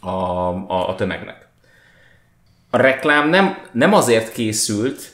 a, 0.00 0.10
a, 0.68 0.88
a 0.88 0.94
tömegnek. 0.94 1.48
A 2.70 2.76
reklám 2.76 3.28
nem, 3.28 3.58
nem 3.72 3.92
azért 3.92 4.32
készült, 4.32 5.12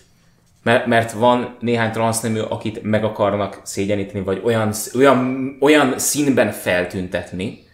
mert, 0.62 0.86
mert 0.86 1.12
van 1.12 1.56
néhány 1.60 1.92
transznemű, 1.92 2.40
akit 2.40 2.82
meg 2.82 3.04
akarnak 3.04 3.60
szégyeníteni, 3.62 4.24
vagy 4.24 4.40
olyan, 4.44 4.72
olyan, 4.94 5.56
olyan 5.60 5.98
színben 5.98 6.52
feltüntetni, 6.52 7.66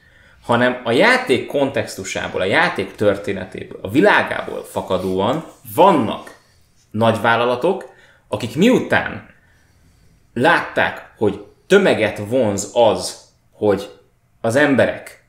hanem 0.43 0.81
a 0.85 0.91
játék 0.91 1.47
kontextusából, 1.47 2.41
a 2.41 2.45
játék 2.45 2.95
történetéből, 2.95 3.79
a 3.83 3.91
világából 3.91 4.65
fakadóan 4.65 5.45
vannak 5.75 6.39
nagyvállalatok, 6.91 7.93
akik 8.29 8.57
miután 8.57 9.27
látták, 10.35 11.13
hogy 11.17 11.45
tömeget 11.67 12.19
vonz 12.29 12.71
az, 12.75 13.23
hogy 13.53 13.91
az 14.41 14.57
emberek 14.57 15.25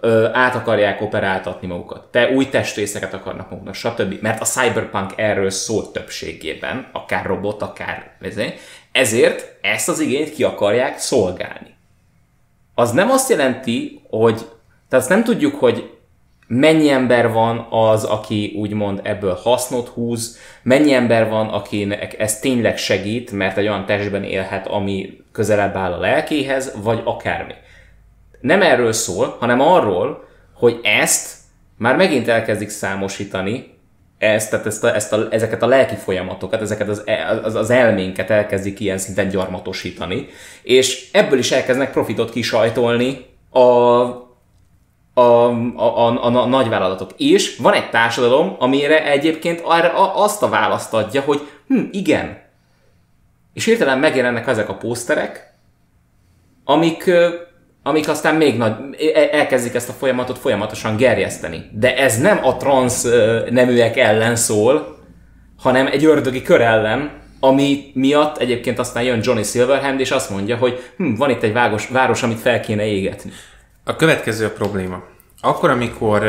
ö, 0.00 0.28
át 0.32 0.54
akarják 0.54 1.00
operáltatni 1.00 1.66
magukat. 1.66 2.10
Te 2.10 2.30
új 2.30 2.48
testrészeket 2.48 3.14
akarnak 3.14 3.50
maguknak, 3.50 3.74
stb. 3.74 4.14
Mert 4.20 4.40
a 4.40 4.44
cyberpunk 4.44 5.12
erről 5.16 5.50
szólt 5.50 5.92
többségében, 5.92 6.88
akár 6.92 7.26
robot, 7.26 7.62
akár 7.62 8.16
ezért 8.92 9.58
ezt 9.60 9.88
az 9.88 10.00
igényt 10.00 10.32
ki 10.32 10.44
akarják 10.44 10.98
szolgálni. 10.98 11.74
Az 12.74 12.92
nem 12.92 13.10
azt 13.10 13.30
jelenti, 13.30 14.00
hogy 14.08 14.34
tehát 14.34 15.04
azt 15.04 15.08
nem 15.08 15.24
tudjuk, 15.24 15.54
hogy 15.54 15.90
mennyi 16.46 16.88
ember 16.88 17.32
van 17.32 17.66
az, 17.70 18.04
aki 18.04 18.54
úgymond 18.56 19.00
ebből 19.02 19.34
hasznot 19.34 19.88
húz, 19.88 20.38
mennyi 20.62 20.92
ember 20.92 21.28
van, 21.28 21.48
akinek 21.48 22.18
ez 22.18 22.40
tényleg 22.40 22.78
segít, 22.78 23.30
mert 23.32 23.56
egy 23.56 23.66
olyan 23.66 23.86
testben 23.86 24.24
élhet, 24.24 24.66
ami 24.66 25.18
közelebb 25.32 25.76
áll 25.76 25.92
a 25.92 26.00
lelkéhez, 26.00 26.72
vagy 26.82 27.02
akármi 27.04 27.54
nem 28.40 28.62
erről 28.62 28.92
szól, 28.92 29.36
hanem 29.40 29.60
arról, 29.60 30.28
hogy 30.54 30.80
ezt 30.82 31.38
már 31.76 31.96
megint 31.96 32.28
elkezdik 32.28 32.68
számosítani, 32.68 33.78
ezt, 34.18 34.50
tehát 34.50 34.66
ezt 34.66 34.84
a, 34.84 34.94
ezt 34.94 35.12
a, 35.12 35.26
ezeket 35.30 35.62
a 35.62 35.66
lelki 35.66 35.94
folyamatokat, 35.94 36.60
ezeket 36.60 36.88
az, 36.88 37.04
az, 37.42 37.54
az 37.54 37.70
elménket 37.70 38.30
elkezdik 38.30 38.80
ilyen 38.80 38.98
szinten 38.98 39.28
gyarmatosítani, 39.28 40.26
és 40.62 41.08
ebből 41.12 41.38
is 41.38 41.50
elkezdnek 41.50 41.92
profitot 41.92 42.30
kisajtolni 42.30 43.26
a, 43.50 43.58
a, 43.58 44.30
a, 45.14 45.22
a, 45.76 46.24
a, 46.24 46.42
a 46.42 46.46
nagyvállalatok. 46.46 47.10
És 47.16 47.56
van 47.56 47.72
egy 47.72 47.90
társadalom, 47.90 48.56
amire 48.58 49.10
egyébként 49.10 49.60
arra 49.64 50.14
azt 50.14 50.42
a 50.42 50.48
választ 50.48 50.94
adja, 50.94 51.20
hogy 51.20 51.48
hm, 51.66 51.80
igen. 51.90 52.39
És 53.52 53.64
hirtelen 53.64 53.98
megjelennek 53.98 54.46
ezek 54.46 54.68
a 54.68 54.74
pószterek, 54.74 55.54
amik 56.64 57.10
amik 57.82 58.08
aztán 58.08 58.34
még 58.34 58.56
nagy, 58.56 58.72
e, 59.14 59.28
elkezdik 59.32 59.74
ezt 59.74 59.88
a 59.88 59.92
folyamatot 59.92 60.38
folyamatosan 60.38 60.96
gerjeszteni. 60.96 61.70
De 61.72 61.96
ez 61.96 62.20
nem 62.20 62.44
a 62.44 62.56
transz 62.56 63.02
neműek 63.50 63.96
ellen 63.96 64.36
szól, 64.36 64.98
hanem 65.58 65.86
egy 65.86 66.04
ördögi 66.04 66.42
kör 66.42 66.60
ellen, 66.60 67.10
ami 67.40 67.90
miatt 67.94 68.38
egyébként 68.38 68.78
aztán 68.78 69.02
jön 69.02 69.20
Johnny 69.22 69.42
Silverhand, 69.42 70.00
és 70.00 70.10
azt 70.10 70.30
mondja, 70.30 70.56
hogy 70.56 70.92
hm, 70.96 71.14
van 71.14 71.30
itt 71.30 71.42
egy 71.42 71.52
város, 71.52 71.88
város, 71.88 72.22
amit 72.22 72.40
fel 72.40 72.60
kéne 72.60 72.86
égetni. 72.86 73.30
A 73.84 73.96
következő 73.96 74.44
a 74.44 74.50
probléma. 74.50 75.02
Akkor, 75.40 75.70
amikor 75.70 76.26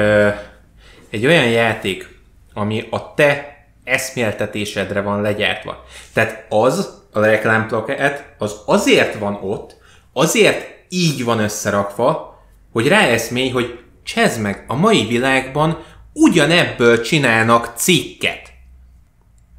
egy 1.10 1.26
olyan 1.26 1.50
játék, 1.50 2.08
ami 2.54 2.88
a 2.90 3.14
te 3.14 3.58
eszméltetésedre 3.84 5.02
van 5.02 5.22
legyártva, 5.22 5.84
tehát 6.14 6.46
az, 6.50 7.01
a 7.12 7.20
reklámplakát, 7.20 8.34
az 8.38 8.56
azért 8.66 9.20
van 9.20 9.40
ott, 9.42 9.76
azért 10.14 10.68
így 10.90 11.24
van 11.24 11.40
összerakva, 11.40 12.40
hogy 12.72 12.88
ráeszmély, 12.88 13.50
hogy 13.50 13.80
csezd 14.04 14.42
meg, 14.42 14.64
a 14.68 14.76
mai 14.76 15.06
világban 15.06 15.84
ugyanebből 16.14 17.02
csinálnak 17.02 17.74
cikket. 17.76 18.50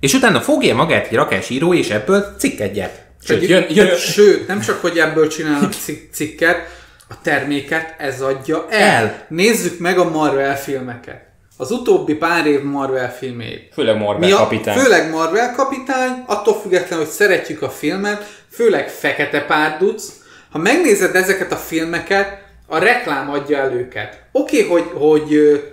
És 0.00 0.14
utána 0.14 0.40
fogja 0.40 0.74
magát 0.74 1.06
egy 1.06 1.14
rakásíró, 1.14 1.74
és 1.74 1.90
ebből 1.90 2.34
cikket 2.38 2.72
gyert. 2.72 3.00
Sőt, 3.24 3.48
jön, 3.48 3.66
jön, 3.68 3.96
sőt, 3.96 4.46
nem 4.46 4.60
csak, 4.60 4.80
hogy 4.80 4.98
ebből 4.98 5.28
csinálnak 5.28 5.72
cikket, 6.12 6.56
a 7.08 7.14
terméket 7.22 7.94
ez 7.98 8.20
adja 8.20 8.66
el. 8.70 8.80
el. 8.80 9.26
Nézzük 9.28 9.78
meg 9.78 9.98
a 9.98 10.10
Marvel 10.10 10.58
filmeket. 10.58 11.31
Az 11.62 11.70
utóbbi 11.70 12.14
pár 12.14 12.46
év 12.46 12.62
Marvel 12.62 13.12
filmét. 13.12 13.70
Főleg 13.72 13.96
Marvel 13.96 14.28
Mi 14.28 14.32
a, 14.32 14.36
kapitány. 14.36 14.78
Főleg 14.78 15.10
Marvel 15.10 15.54
kapitány, 15.54 16.24
attól 16.26 16.54
függetlenül, 16.54 17.04
hogy 17.04 17.14
szeretjük 17.14 17.62
a 17.62 17.70
filmet, 17.70 18.44
főleg 18.50 18.88
Fekete 18.90 19.44
Párduc. 19.44 20.12
Ha 20.50 20.58
megnézed 20.58 21.14
ezeket 21.14 21.52
a 21.52 21.56
filmeket, 21.56 22.42
a 22.66 22.78
reklám 22.78 23.30
adja 23.30 23.58
el 23.58 23.72
őket. 23.72 24.22
Oké, 24.32 24.64
okay, 24.64 24.70
hogy, 24.70 24.90
hogy 24.94 25.28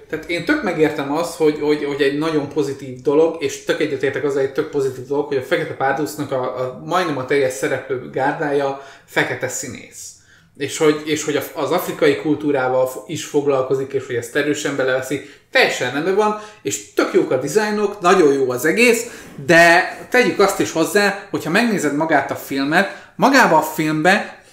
tehát 0.10 0.30
én 0.30 0.46
tök 0.46 0.64
megértem 0.64 1.12
azt, 1.12 1.38
hogy, 1.38 1.60
hogy, 1.62 1.84
hogy 1.84 2.02
egy 2.02 2.18
nagyon 2.18 2.50
pozitív 2.50 3.02
dolog, 3.02 3.44
és 3.44 3.64
tök 3.64 3.82
egyetértek 3.82 4.24
az 4.24 4.38
egy 4.38 4.52
tök 4.52 4.70
pozitív 4.70 5.06
dolog, 5.08 5.28
hogy 5.28 5.38
a 5.38 5.42
Fekete 5.42 5.74
Párducnak 5.74 6.32
a, 6.32 6.42
a 6.42 6.82
majdnem 6.86 7.18
a 7.18 7.26
teljes 7.26 7.54
szereplő 7.54 8.10
gárdája 8.10 8.82
fekete 9.06 9.48
színész. 9.48 10.14
És 10.58 10.78
hogy, 10.78 11.02
és 11.06 11.24
hogy 11.24 11.42
az 11.54 11.72
afrikai 11.72 12.16
kultúrával 12.16 12.90
is 13.08 13.26
foglalkozik, 13.26 13.94
és 13.94 14.06
hogy 14.06 14.16
ezt 14.16 14.36
erősen 14.36 14.76
beleveszi, 14.76 15.30
teljesen 15.52 15.92
rendben 15.92 16.16
van, 16.16 16.42
és 16.62 16.94
tök 16.94 17.14
jók 17.14 17.32
a 17.32 17.40
dizájnok, 17.40 18.02
nagyon 18.02 18.34
jó 18.34 18.52
az 18.52 18.66
egész, 18.66 19.06
de 19.46 19.98
tegyük 20.10 20.40
azt 20.40 20.60
is 20.60 20.72
hozzá, 20.72 21.28
hogyha 21.30 21.50
megnézed 21.50 21.96
magát 21.96 22.32
a 22.32 22.36
filmet, 22.36 23.12
magába 23.16 23.58
a 23.58 23.62
filmbe 23.62 24.44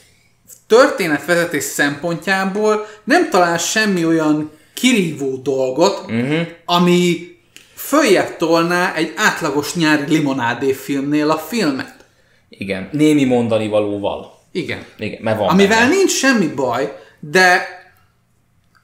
történetvezetés 0.67 1.65
szempontjából 1.65 2.87
nem 3.05 3.31
talál 3.31 3.59
semmi 3.59 4.07
olyan 4.07 4.51
kirívó 4.75 5.37
dolgot, 5.37 6.01
uh-huh. 6.07 6.47
ami 6.65 7.35
följebb 7.75 8.37
tolná 8.37 8.95
egy 8.95 9.13
átlagos 9.17 9.75
nyári 9.75 10.17
limonádé 10.17 10.73
filmnél 10.73 11.31
a 11.31 11.39
filmet. 11.39 11.95
Igen, 12.49 12.89
némi 12.93 13.25
mondani 13.25 13.69
valóval. 13.69 14.35
Igen. 14.53 14.85
Igen 14.99 15.23
mert 15.23 15.39
van 15.39 15.49
Amivel 15.49 15.79
benne. 15.79 15.95
nincs 15.95 16.11
semmi 16.11 16.47
baj, 16.47 16.97
de 17.21 17.76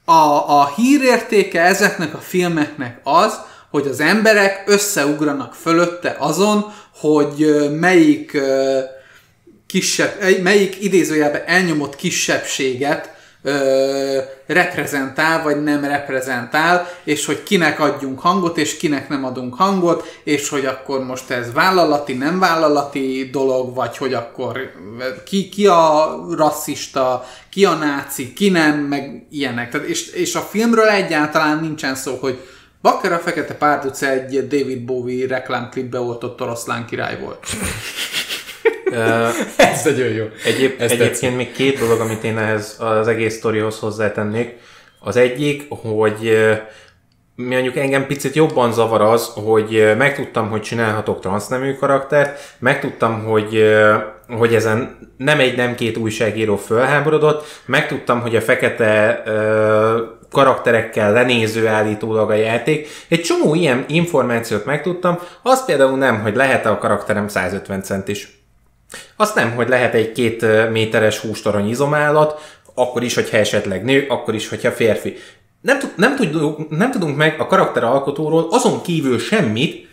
a, 0.05 0.49
a 0.59 0.73
hírértéke 0.75 1.61
ezeknek 1.61 2.13
a 2.13 2.19
filmeknek 2.19 2.99
az, 3.03 3.39
hogy 3.69 3.87
az 3.87 3.99
emberek 3.99 4.63
összeugranak 4.65 5.53
fölötte 5.53 6.15
azon, 6.19 6.73
hogy 6.95 7.69
melyik 7.79 8.37
kisebb, 9.67 10.41
melyik 10.41 10.81
idézőjelben 10.81 11.43
elnyomott 11.45 11.95
kisebbséget 11.95 13.12
ö, 13.43 14.17
reprezentál, 14.45 15.43
vagy 15.43 15.63
nem 15.63 15.83
reprezentál, 15.83 16.89
és 17.03 17.25
hogy 17.25 17.43
kinek 17.43 17.79
adjunk 17.79 18.19
hangot, 18.19 18.57
és 18.57 18.77
kinek 18.77 19.09
nem 19.09 19.25
adunk 19.25 19.55
hangot, 19.55 20.19
és 20.23 20.49
hogy 20.49 20.65
akkor 20.65 21.03
most 21.03 21.29
ez 21.29 21.53
vállalati, 21.53 22.13
nem 22.13 22.39
vállalati 22.39 23.29
dolog, 23.31 23.75
vagy 23.75 23.97
hogy 23.97 24.13
akkor 24.13 24.71
ki, 25.25 25.49
ki 25.49 25.67
a 25.67 26.15
rasszista, 26.37 27.25
ki 27.49 27.65
a 27.65 27.73
náci, 27.73 28.33
ki 28.33 28.49
nem, 28.49 28.79
meg 28.79 29.25
ilyenek. 29.29 29.71
Tehát 29.71 29.87
és, 29.87 30.07
és 30.07 30.35
a 30.35 30.39
filmről 30.39 30.87
egyáltalán 30.87 31.59
nincsen 31.59 31.95
szó, 31.95 32.17
hogy 32.21 32.39
Bakker 32.83 33.13
a 33.13 33.19
Fekete 33.19 33.53
Párduc 33.53 34.01
egy 34.01 34.47
David 34.47 34.81
Bowie 34.85 35.27
reklámklipbe 35.27 35.99
oltott 35.99 36.41
oroszlán 36.41 36.85
király 36.85 37.19
volt. 37.19 37.45
Ez 39.71 39.83
nagyon 39.85 40.07
jó. 40.07 40.25
Egyéb, 40.45 40.73
Ez 40.77 40.91
egyébként 40.91 40.99
tetszik. 40.99 41.35
még 41.35 41.51
két 41.51 41.79
dolog, 41.79 41.99
amit 41.99 42.23
én 42.23 42.37
ehhez 42.37 42.75
az 42.79 43.07
egész 43.07 43.35
sztorihoz 43.35 43.79
hozzátennék. 43.79 44.57
Az 44.99 45.15
egyik, 45.15 45.69
hogy 45.69 46.37
mondjuk 47.35 47.77
engem 47.77 48.07
picit 48.07 48.35
jobban 48.35 48.73
zavar 48.73 49.01
az, 49.01 49.31
hogy 49.33 49.93
megtudtam, 49.97 50.49
hogy 50.49 50.61
csinálhatok 50.61 51.19
transznemű 51.19 51.73
karaktert, 51.73 52.55
megtudtam, 52.59 53.23
hogy, 53.23 53.75
hogy 54.27 54.55
ezen 54.55 54.97
nem 55.17 55.39
egy, 55.39 55.55
nem 55.57 55.75
két 55.75 55.97
újságíró 55.97 56.57
fölháborodott, 56.57 57.61
megtudtam, 57.65 58.21
hogy 58.21 58.35
a 58.35 58.41
fekete 58.41 59.23
karakterekkel 60.31 61.11
lenéző 61.11 61.67
állítólag 61.67 62.29
a 62.29 62.33
játék. 62.33 62.87
Egy 63.07 63.21
csomó 63.21 63.55
ilyen 63.55 63.85
információt 63.87 64.65
megtudtam, 64.65 65.19
az 65.41 65.65
például 65.65 65.97
nem, 65.97 66.21
hogy 66.21 66.35
lehet-e 66.35 66.69
a 66.69 66.77
karakterem 66.77 67.27
150 67.27 67.81
centis. 67.81 68.42
Azt 69.15 69.35
nem, 69.35 69.51
hogy 69.51 69.67
lehet 69.67 69.93
egy 69.93 70.11
két 70.11 70.69
méteres 70.71 71.19
hústorony 71.19 71.69
izomállat, 71.69 72.41
akkor 72.73 73.03
is, 73.03 73.13
hogyha 73.13 73.37
esetleg 73.37 73.83
nő, 73.83 74.05
akkor 74.09 74.35
is, 74.35 74.49
hogyha 74.49 74.71
férfi. 74.71 75.15
Nem, 75.61 75.77
nem, 75.95 76.15
tudunk, 76.15 76.69
nem 76.69 76.91
tudunk 76.91 77.17
meg 77.17 77.39
a 77.39 77.47
karakteralkotóról 77.47 78.47
azon 78.51 78.81
kívül 78.81 79.19
semmit, 79.19 79.87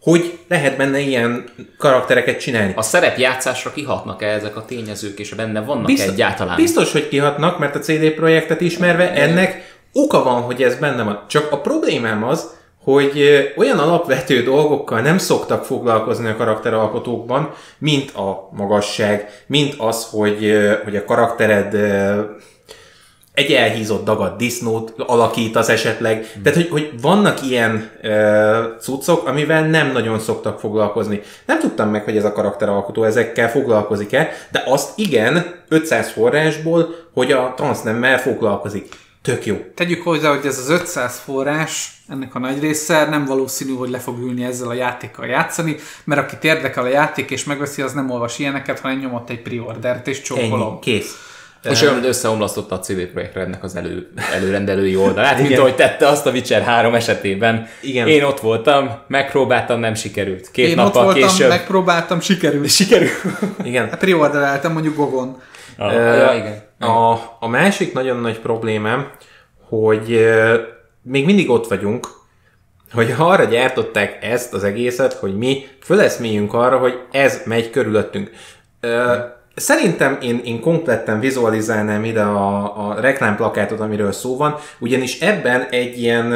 hogy 0.00 0.38
lehet 0.48 0.76
benne 0.76 0.98
ilyen 0.98 1.44
karaktereket 1.78 2.40
csinálni. 2.40 2.72
A 2.76 2.82
szerepjátszásra 2.82 3.72
kihatnak-e 3.72 4.26
ezek 4.26 4.56
a 4.56 4.64
tényezők, 4.64 5.18
és 5.18 5.34
benne 5.34 5.60
vannak 5.60 5.86
biztos, 5.86 6.12
egyáltalán? 6.12 6.56
Biztos, 6.56 6.92
hogy 6.92 7.08
kihatnak, 7.08 7.58
mert 7.58 7.74
a 7.74 7.78
CD 7.78 8.10
projektet 8.10 8.60
ismerve 8.60 9.12
ennek 9.12 9.78
oka 9.92 10.22
van, 10.22 10.42
hogy 10.42 10.62
ez 10.62 10.78
benne 10.78 11.02
van. 11.02 11.24
Csak 11.28 11.52
a 11.52 11.60
problémám 11.60 12.24
az, 12.24 12.57
hogy 12.84 13.22
olyan 13.56 13.78
alapvető 13.78 14.42
dolgokkal 14.42 15.00
nem 15.00 15.18
szoktak 15.18 15.64
foglalkozni 15.64 16.28
a 16.28 16.36
karakteralkotókban, 16.36 17.52
mint 17.78 18.10
a 18.10 18.48
magasság, 18.52 19.44
mint 19.46 19.74
az, 19.78 20.08
hogy, 20.10 20.52
hogy 20.84 20.96
a 20.96 21.04
karaktered 21.04 21.74
egy 23.38 23.52
elhízott 23.52 24.04
dagad 24.04 24.36
disznót 24.36 24.94
alakít 24.96 25.56
az 25.56 25.68
esetleg. 25.68 26.16
Mm. 26.16 26.42
Tehát, 26.42 26.58
hogy, 26.58 26.68
hogy 26.68 26.92
vannak 27.00 27.42
ilyen 27.42 27.90
e, 28.02 28.10
cuccok, 28.80 29.26
amivel 29.26 29.66
nem 29.66 29.92
nagyon 29.92 30.18
szoktak 30.18 30.60
foglalkozni. 30.60 31.20
Nem 31.46 31.58
tudtam 31.58 31.90
meg, 31.90 32.04
hogy 32.04 32.16
ez 32.16 32.24
a 32.24 32.32
karakteralkotó 32.32 33.04
ezekkel 33.04 33.50
foglalkozik-e, 33.50 34.30
de 34.50 34.62
azt 34.66 34.98
igen, 34.98 35.54
500 35.68 36.10
forrásból, 36.10 36.94
hogy 37.14 37.32
a 37.32 37.52
transznemmel 37.56 38.18
foglalkozik. 38.18 38.88
Tök 39.22 39.46
jó. 39.46 39.56
Tegyük 39.74 40.02
hozzá, 40.02 40.34
hogy 40.34 40.46
ez 40.46 40.58
az 40.58 40.68
500 40.68 41.18
forrás, 41.18 41.92
ennek 42.08 42.34
a 42.34 42.38
nagy 42.38 42.60
része 42.60 43.08
nem 43.08 43.24
valószínű, 43.24 43.74
hogy 43.74 43.90
le 43.90 43.98
fog 43.98 44.18
ülni 44.18 44.44
ezzel 44.44 44.68
a 44.68 44.72
játékkal 44.72 45.26
játszani, 45.26 45.76
mert 46.04 46.20
aki 46.20 46.48
érdekel 46.48 46.84
a 46.84 46.88
játék 46.88 47.30
és 47.30 47.44
megveszi, 47.44 47.82
az 47.82 47.92
nem 47.92 48.10
olvas 48.10 48.38
ilyeneket, 48.38 48.80
hanem 48.80 48.98
nyomott 48.98 49.30
egy 49.30 49.42
preordert 49.42 50.06
és 50.06 50.22
csókolom. 50.22 50.68
Ennyi, 50.70 50.78
kész. 50.80 51.28
És 51.70 51.82
olyan, 51.82 52.04
összeomlasztotta 52.04 52.74
a 52.74 52.78
CD 52.78 53.06
Projekt 53.06 53.34
Rednek 53.34 53.64
az 53.64 53.76
elő, 53.76 54.10
előrendelői 54.32 54.96
oldalát, 54.96 55.40
mint 55.40 55.58
ahogy 55.58 55.74
tette 55.74 56.08
azt 56.08 56.26
a 56.26 56.30
Witcher 56.30 56.62
3 56.62 56.94
esetében. 56.94 57.68
Igen. 57.80 58.08
Én 58.08 58.22
ott 58.22 58.40
voltam, 58.40 58.90
megpróbáltam, 59.06 59.80
nem 59.80 59.94
sikerült. 59.94 60.50
Két 60.50 60.68
Én 60.68 60.74
nappal 60.74 61.06
ott 61.06 61.12
voltam, 61.12 61.28
később... 61.28 61.48
megpróbáltam, 61.48 62.20
sikerült. 62.20 62.70
Sikerült. 62.70 63.22
Igen. 63.64 63.88
Hát 63.88 63.98
preordereltem 63.98 64.72
mondjuk 64.72 64.96
Gogon. 64.96 65.40
Ah, 65.78 65.92
ja, 65.92 66.32
igen. 66.34 66.62
A, 66.90 67.12
a 67.40 67.48
másik 67.48 67.92
nagyon 67.92 68.20
nagy 68.20 68.38
problémám, 68.38 69.10
hogy 69.68 70.28
még 71.02 71.24
mindig 71.24 71.50
ott 71.50 71.68
vagyunk, 71.68 72.06
hogy 72.92 73.14
arra 73.18 73.44
gyártották 73.44 74.18
ezt 74.24 74.54
az 74.54 74.64
egészet, 74.64 75.12
hogy 75.12 75.36
mi 75.36 75.66
föleszméljünk 75.82 76.54
arra, 76.54 76.78
hogy 76.78 77.00
ez 77.10 77.42
megy 77.44 77.70
körülöttünk. 77.70 78.30
Szerintem 79.54 80.18
én, 80.22 80.40
én 80.44 80.60
kompletten 80.60 81.20
vizualizálnám 81.20 82.04
ide 82.04 82.22
a, 82.22 82.88
a 82.88 83.00
reklámplakátot, 83.00 83.80
amiről 83.80 84.12
szó 84.12 84.36
van, 84.36 84.56
ugyanis 84.78 85.20
ebben 85.20 85.66
egy 85.70 85.98
ilyen, 86.00 86.32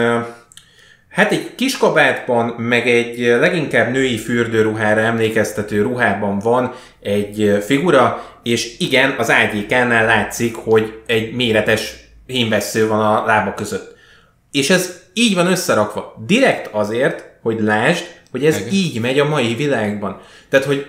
hát 1.13 1.33
egy 1.33 1.55
kis 1.55 1.77
kabátban, 1.77 2.47
meg 2.47 2.89
egy 2.89 3.19
leginkább 3.19 3.93
női 3.93 4.19
fürdőruhára 4.19 5.01
emlékeztető 5.01 5.83
ruhában 5.83 6.39
van 6.39 6.73
egy 7.01 7.59
figura, 7.65 8.25
és 8.43 8.79
igen, 8.79 9.15
az 9.19 9.31
ágyékánál 9.31 10.07
látszik, 10.07 10.55
hogy 10.55 11.01
egy 11.07 11.35
méretes 11.35 11.95
hímvesző 12.27 12.89
van 12.89 13.01
a 13.01 13.25
lába 13.27 13.55
között. 13.55 13.97
És 14.51 14.71
ez 14.71 15.01
így 15.15 15.35
van 15.35 15.47
összerakva. 15.47 16.15
Direkt 16.27 16.69
azért, 16.73 17.31
hogy 17.43 17.61
lásd, 17.61 18.05
hogy 18.31 18.45
ez 18.47 18.59
Igen. 18.59 18.73
így 18.73 19.01
megy 19.01 19.19
a 19.19 19.29
mai 19.29 19.55
világban. 19.55 20.21
Tehát, 20.49 20.67
hogy 20.67 20.87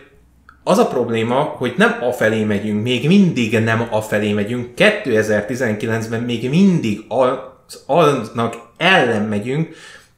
az 0.64 0.78
a 0.78 0.88
probléma, 0.88 1.36
hogy 1.36 1.74
nem 1.78 1.98
afelé 2.02 2.44
megyünk, 2.44 2.84
még 2.84 3.08
mindig 3.08 3.60
nem 3.60 3.88
afelé 3.90 4.32
megyünk, 4.32 4.70
2019-ben 4.78 6.22
még 6.22 6.50
mindig 6.50 7.00
az, 7.08 7.84
annak 7.86 8.56
ellen 8.78 9.24
megyünk, 9.24 9.76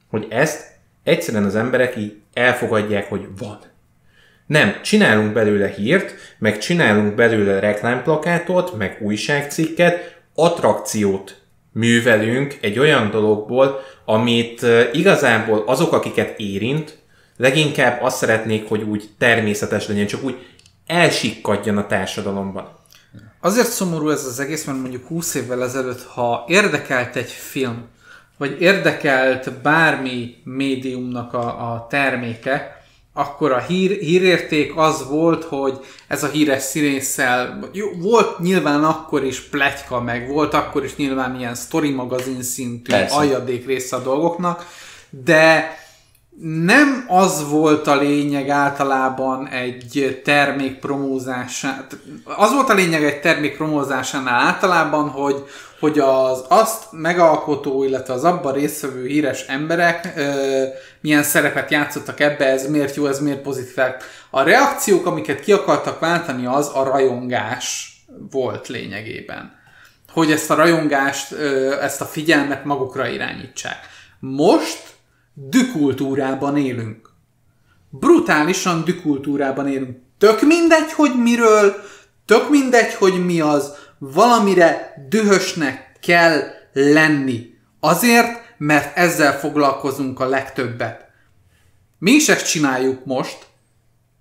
hogy 0.10 0.28
ezt 0.30 0.74
egyszerűen 1.04 1.46
az 1.46 1.56
emberek 1.56 1.98
így 1.98 2.14
elfogadják, 2.34 3.10
hogy 3.10 3.28
van. 3.38 3.60
Nem, 4.48 4.82
csinálunk 4.82 5.34
belőle 5.34 5.68
hírt, 5.68 6.14
meg 6.40 6.58
csinálunk 6.58 7.16
belőle 7.16 7.60
reklámplakátot, 7.60 8.78
meg 8.78 8.98
újságcikket, 9.02 10.20
attrakciót 10.36 11.42
művelünk 11.72 12.58
egy 12.62 12.80
olyan 12.80 13.12
dologból, 13.12 13.80
amit 14.06 14.66
igazából 14.94 15.64
azok, 15.66 15.94
akiket 15.94 16.40
érint, 16.40 16.98
leginkább 17.38 18.02
azt 18.02 18.18
szeretnék, 18.18 18.68
hogy 18.68 18.82
úgy 18.82 19.10
természetes 19.18 19.88
legyen, 19.88 20.08
csak 20.08 20.24
úgy 20.24 20.36
elsikkadjon 20.88 21.78
a 21.78 21.88
társadalomban. 21.88 22.68
azért 23.42 23.68
szomorú 23.72 24.10
ez 24.10 24.26
az 24.26 24.40
egész, 24.40 24.66
mert 24.66 24.80
mondjuk 24.80 25.08
20 25.08 25.36
évvel 25.36 25.64
ezelőtt, 25.64 26.04
ha 26.04 26.46
érdekelt 26.48 27.16
egy 27.16 27.30
film, 27.30 27.88
vagy 28.38 28.62
érdekelt 28.62 29.62
bármi 29.62 30.36
médiumnak 30.44 31.34
a, 31.34 31.74
a 31.74 31.88
terméke, 31.90 32.84
akkor 33.14 33.52
a 33.52 33.60
hír, 33.60 33.92
hírérték 33.92 34.78
az 34.78 35.08
volt, 35.10 35.44
hogy 35.44 35.80
ez 36.08 36.24
a 36.24 36.28
híres 36.28 36.62
színésszel, 36.62 37.60
jó, 37.72 37.88
volt 37.98 38.40
nyilván 38.40 38.84
akkor 38.84 39.24
is 39.24 39.42
pletyka, 39.42 40.02
meg 40.02 40.28
volt 40.28 40.54
akkor 40.54 40.84
is 40.84 40.96
nyilván 40.96 41.40
ilyen 41.40 41.56
story 41.56 41.90
magazin 41.90 42.42
szintű 42.42 42.92
Persze. 42.92 43.16
aljadék 43.16 43.66
része 43.66 43.96
a 43.96 44.02
dolgoknak, 44.02 44.66
de 45.10 45.78
nem 46.42 47.06
az 47.08 47.50
volt 47.50 47.88
a 47.88 47.96
lényeg 47.96 48.50
általában 48.50 49.48
egy 49.48 50.22
termék 50.24 50.80
az 52.24 52.54
volt 52.54 52.70
a 52.70 52.74
lényeg 52.74 53.04
egy 53.04 53.22
termék 53.22 53.58
promózásánál 53.58 54.46
általában, 54.46 55.10
hogy, 55.10 55.46
hogy 55.80 56.00
az 56.00 56.44
azt 56.48 56.84
megalkotó, 56.92 57.84
illetve 57.84 58.14
az 58.14 58.24
abban 58.24 58.54
résztvevő 58.54 59.06
híres 59.06 59.42
emberek 59.48 60.14
ö, 60.16 60.64
milyen 61.02 61.24
szerepet 61.24 61.72
játszottak 61.72 62.20
ebbe, 62.20 62.46
ez 62.46 62.70
miért 62.70 62.96
jó, 62.96 63.06
ez 63.08 63.20
miért 63.20 63.42
pozitív. 63.42 63.84
A 64.30 64.42
reakciók, 64.42 65.06
amiket 65.06 65.40
ki 65.40 65.52
akartak 65.52 66.00
váltani, 66.00 66.46
az 66.46 66.72
a 66.74 66.84
rajongás 66.84 67.96
volt 68.32 68.68
lényegében. 68.68 69.54
Hogy 70.12 70.32
ezt 70.32 70.50
a 70.50 70.56
rajongást, 70.56 71.32
ö, 71.32 71.82
ezt 71.82 72.02
a 72.02 72.06
figyelmet 72.06 72.66
magukra 72.66 73.08
irányítsák. 73.08 73.80
Most 74.20 74.95
dükultúrában 75.36 76.58
élünk. 76.58 77.10
Brutálisan 77.90 78.84
dükultúrában 78.84 79.68
élünk. 79.68 79.98
Tök 80.18 80.42
mindegy, 80.42 80.92
hogy 80.92 81.12
miről, 81.24 81.76
tök 82.26 82.50
mindegy, 82.50 82.94
hogy 82.94 83.26
mi 83.26 83.40
az, 83.42 83.74
valamire 83.98 84.94
dühösnek 85.10 85.98
kell 86.02 86.40
lenni. 86.74 87.54
Azért, 87.80 88.56
mert 88.58 88.98
ezzel 88.98 89.40
foglalkozunk 89.40 90.20
a 90.20 90.28
legtöbbet. 90.28 91.06
Mi 92.00 92.12
is 92.12 92.30
ezt 92.30 92.50
csináljuk 92.50 93.06
most, 93.06 93.38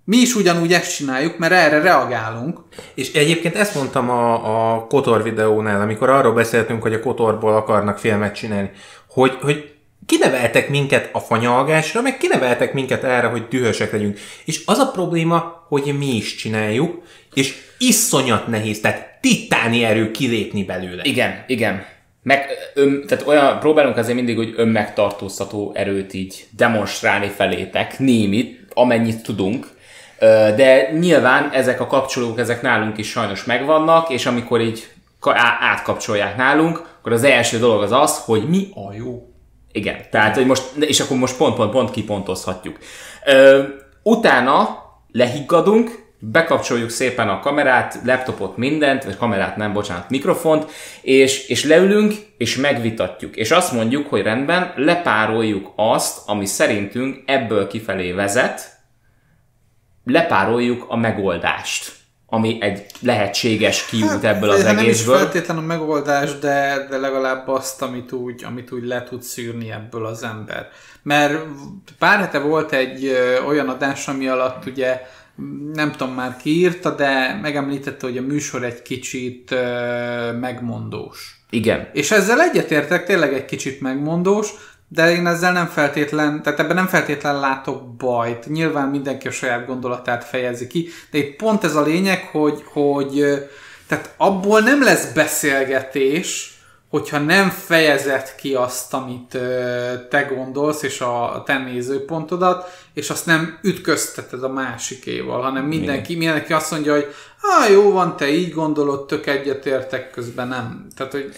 mi 0.05 0.17
is 0.17 0.35
ugyanúgy 0.35 0.73
ezt 0.73 0.95
csináljuk, 0.95 1.37
mert 1.37 1.53
erre 1.53 1.81
reagálunk. 1.81 2.59
És 2.93 3.13
egyébként 3.13 3.55
ezt 3.55 3.75
mondtam 3.75 4.09
a, 4.09 4.73
a 4.73 4.87
Kotor 4.87 5.23
videónál, 5.23 5.81
amikor 5.81 6.09
arról 6.09 6.33
beszéltünk, 6.33 6.81
hogy 6.81 6.93
a 6.93 6.99
Kotorból 6.99 7.55
akarnak 7.55 7.97
filmet 7.97 8.35
csinálni, 8.35 8.71
hogy, 9.09 9.37
hogy 9.41 9.74
kineveltek 10.05 10.69
minket 10.69 11.09
a 11.11 11.19
fanyalgásra, 11.19 12.01
meg 12.01 12.17
kineveltek 12.17 12.73
minket 12.73 13.03
erre, 13.03 13.27
hogy 13.27 13.47
dühösek 13.47 13.91
legyünk. 13.91 14.19
És 14.45 14.61
az 14.65 14.77
a 14.77 14.91
probléma, 14.91 15.65
hogy 15.67 15.95
mi 15.97 16.15
is 16.15 16.35
csináljuk, 16.35 17.03
és 17.33 17.55
iszonyat 17.77 18.47
nehéz, 18.47 18.79
tehát 18.79 19.17
titáni 19.21 19.83
erő 19.83 20.11
kilépni 20.11 20.63
belőle. 20.63 21.03
Igen, 21.03 21.43
igen. 21.47 21.85
Meg, 22.23 22.45
ön, 22.73 23.07
tehát 23.07 23.27
olyan, 23.27 23.59
próbálunk 23.59 23.97
azért 23.97 24.15
mindig, 24.15 24.35
hogy 24.35 24.53
önmegtartóztató 24.57 25.71
erőt 25.75 26.13
így 26.13 26.47
demonstrálni 26.49 27.27
felétek, 27.27 27.99
némit, 27.99 28.65
amennyit 28.73 29.23
tudunk, 29.23 29.67
de 30.55 30.91
nyilván 30.91 31.49
ezek 31.51 31.79
a 31.79 31.87
kapcsolók, 31.87 32.39
ezek 32.39 32.61
nálunk 32.61 32.97
is 32.97 33.09
sajnos 33.09 33.43
megvannak, 33.43 34.09
és 34.09 34.25
amikor 34.25 34.61
így 34.61 34.87
átkapcsolják 35.59 36.37
nálunk, 36.37 36.77
akkor 36.99 37.11
az 37.11 37.23
első 37.23 37.59
dolog 37.59 37.81
az 37.81 37.91
az, 37.91 38.17
hogy 38.17 38.49
mi 38.49 38.67
a 38.73 38.93
jó 38.93 39.34
igen, 39.75 39.97
tehát, 40.11 40.35
hogy 40.35 40.45
most, 40.45 40.63
és 40.79 40.99
akkor 40.99 41.17
most 41.17 41.37
pont-pont-pont 41.37 41.91
kipontozhatjuk. 41.91 42.77
Ö, 43.25 43.63
utána 44.03 44.83
lehiggadunk, 45.11 46.03
bekapcsoljuk 46.19 46.89
szépen 46.89 47.29
a 47.29 47.39
kamerát, 47.39 47.99
laptopot, 48.05 48.57
mindent, 48.57 49.03
vagy 49.03 49.17
kamerát 49.17 49.57
nem, 49.57 49.73
bocsánat, 49.73 50.09
mikrofont, 50.09 50.71
és, 51.01 51.47
és 51.47 51.65
leülünk, 51.65 52.13
és 52.37 52.55
megvitatjuk. 52.55 53.35
És 53.35 53.51
azt 53.51 53.71
mondjuk, 53.71 54.07
hogy 54.07 54.21
rendben, 54.21 54.73
lepároljuk 54.75 55.73
azt, 55.75 56.21
ami 56.25 56.45
szerintünk 56.45 57.23
ebből 57.25 57.67
kifelé 57.67 58.11
vezet, 58.11 58.73
lepároljuk 60.03 60.85
a 60.87 60.95
megoldást 60.95 61.91
ami 62.35 62.57
egy 62.61 62.85
lehetséges 62.99 63.85
kiút 63.85 64.09
hát, 64.09 64.23
ebből 64.23 64.49
az 64.49 64.63
egészből. 64.65 64.83
Nem 64.83 64.89
is 64.89 65.01
feltétlenül 65.01 65.63
a 65.63 65.65
megoldás, 65.65 66.39
de, 66.39 66.87
de 66.89 66.97
legalább 66.97 67.47
azt, 67.47 67.81
amit 67.81 68.11
úgy, 68.11 68.43
amit 68.43 68.71
úgy 68.71 68.83
le 68.83 69.03
tud 69.03 69.21
szűrni 69.21 69.71
ebből 69.71 70.05
az 70.05 70.23
ember. 70.23 70.69
Mert 71.03 71.39
pár 71.99 72.19
hete 72.19 72.39
volt 72.39 72.71
egy 72.71 73.05
ö, 73.05 73.41
olyan 73.43 73.69
adás, 73.69 74.07
ami 74.07 74.27
alatt 74.27 74.65
ugye 74.65 75.01
nem 75.73 75.91
tudom 75.91 76.13
már 76.13 76.37
ki 76.37 76.49
írta, 76.49 76.95
de 76.95 77.39
megemlítette, 77.41 78.05
hogy 78.05 78.17
a 78.17 78.21
műsor 78.21 78.63
egy 78.63 78.81
kicsit 78.81 79.51
ö, 79.51 80.31
megmondós. 80.39 81.39
Igen. 81.49 81.89
És 81.93 82.11
ezzel 82.11 82.41
egyetértek, 82.41 83.05
tényleg 83.05 83.33
egy 83.33 83.45
kicsit 83.45 83.81
megmondós, 83.81 84.49
de 84.95 85.11
én 85.11 85.27
ezzel 85.27 85.51
nem 85.51 85.67
feltétlen, 85.67 86.41
tehát 86.43 86.59
ebben 86.59 86.75
nem 86.75 86.87
feltétlen 86.87 87.39
látok 87.39 87.95
bajt. 87.95 88.47
Nyilván 88.47 88.89
mindenki 88.89 89.27
a 89.27 89.31
saját 89.31 89.65
gondolatát 89.65 90.23
fejezi 90.23 90.67
ki, 90.67 90.89
de 91.11 91.17
itt 91.17 91.35
pont 91.35 91.63
ez 91.63 91.75
a 91.75 91.81
lényeg, 91.81 92.29
hogy, 92.31 92.63
hogy 92.65 93.23
tehát 93.87 94.13
abból 94.17 94.59
nem 94.59 94.83
lesz 94.83 95.11
beszélgetés, 95.13 96.53
hogyha 96.89 97.19
nem 97.19 97.49
fejezed 97.49 98.35
ki 98.35 98.53
azt, 98.53 98.93
amit 98.93 99.37
te 100.09 100.21
gondolsz, 100.21 100.81
és 100.81 101.01
a 101.01 101.43
te 101.45 101.57
nézőpontodat, 101.57 102.69
és 102.93 103.09
azt 103.09 103.25
nem 103.25 103.59
ütközteted 103.61 104.43
a 104.43 104.49
másikéval, 104.49 105.41
hanem 105.41 105.65
mindenki, 105.65 106.15
mindenki 106.15 106.53
azt 106.53 106.71
mondja, 106.71 106.93
hogy 106.93 107.13
ah, 107.41 107.71
jó 107.71 107.91
van, 107.91 108.17
te 108.17 108.29
így 108.29 108.53
gondolod, 108.53 109.07
tök 109.07 109.27
egyetértek, 109.27 110.11
közben 110.11 110.47
nem. 110.47 110.87
Tehát, 110.95 111.11
hogy 111.11 111.35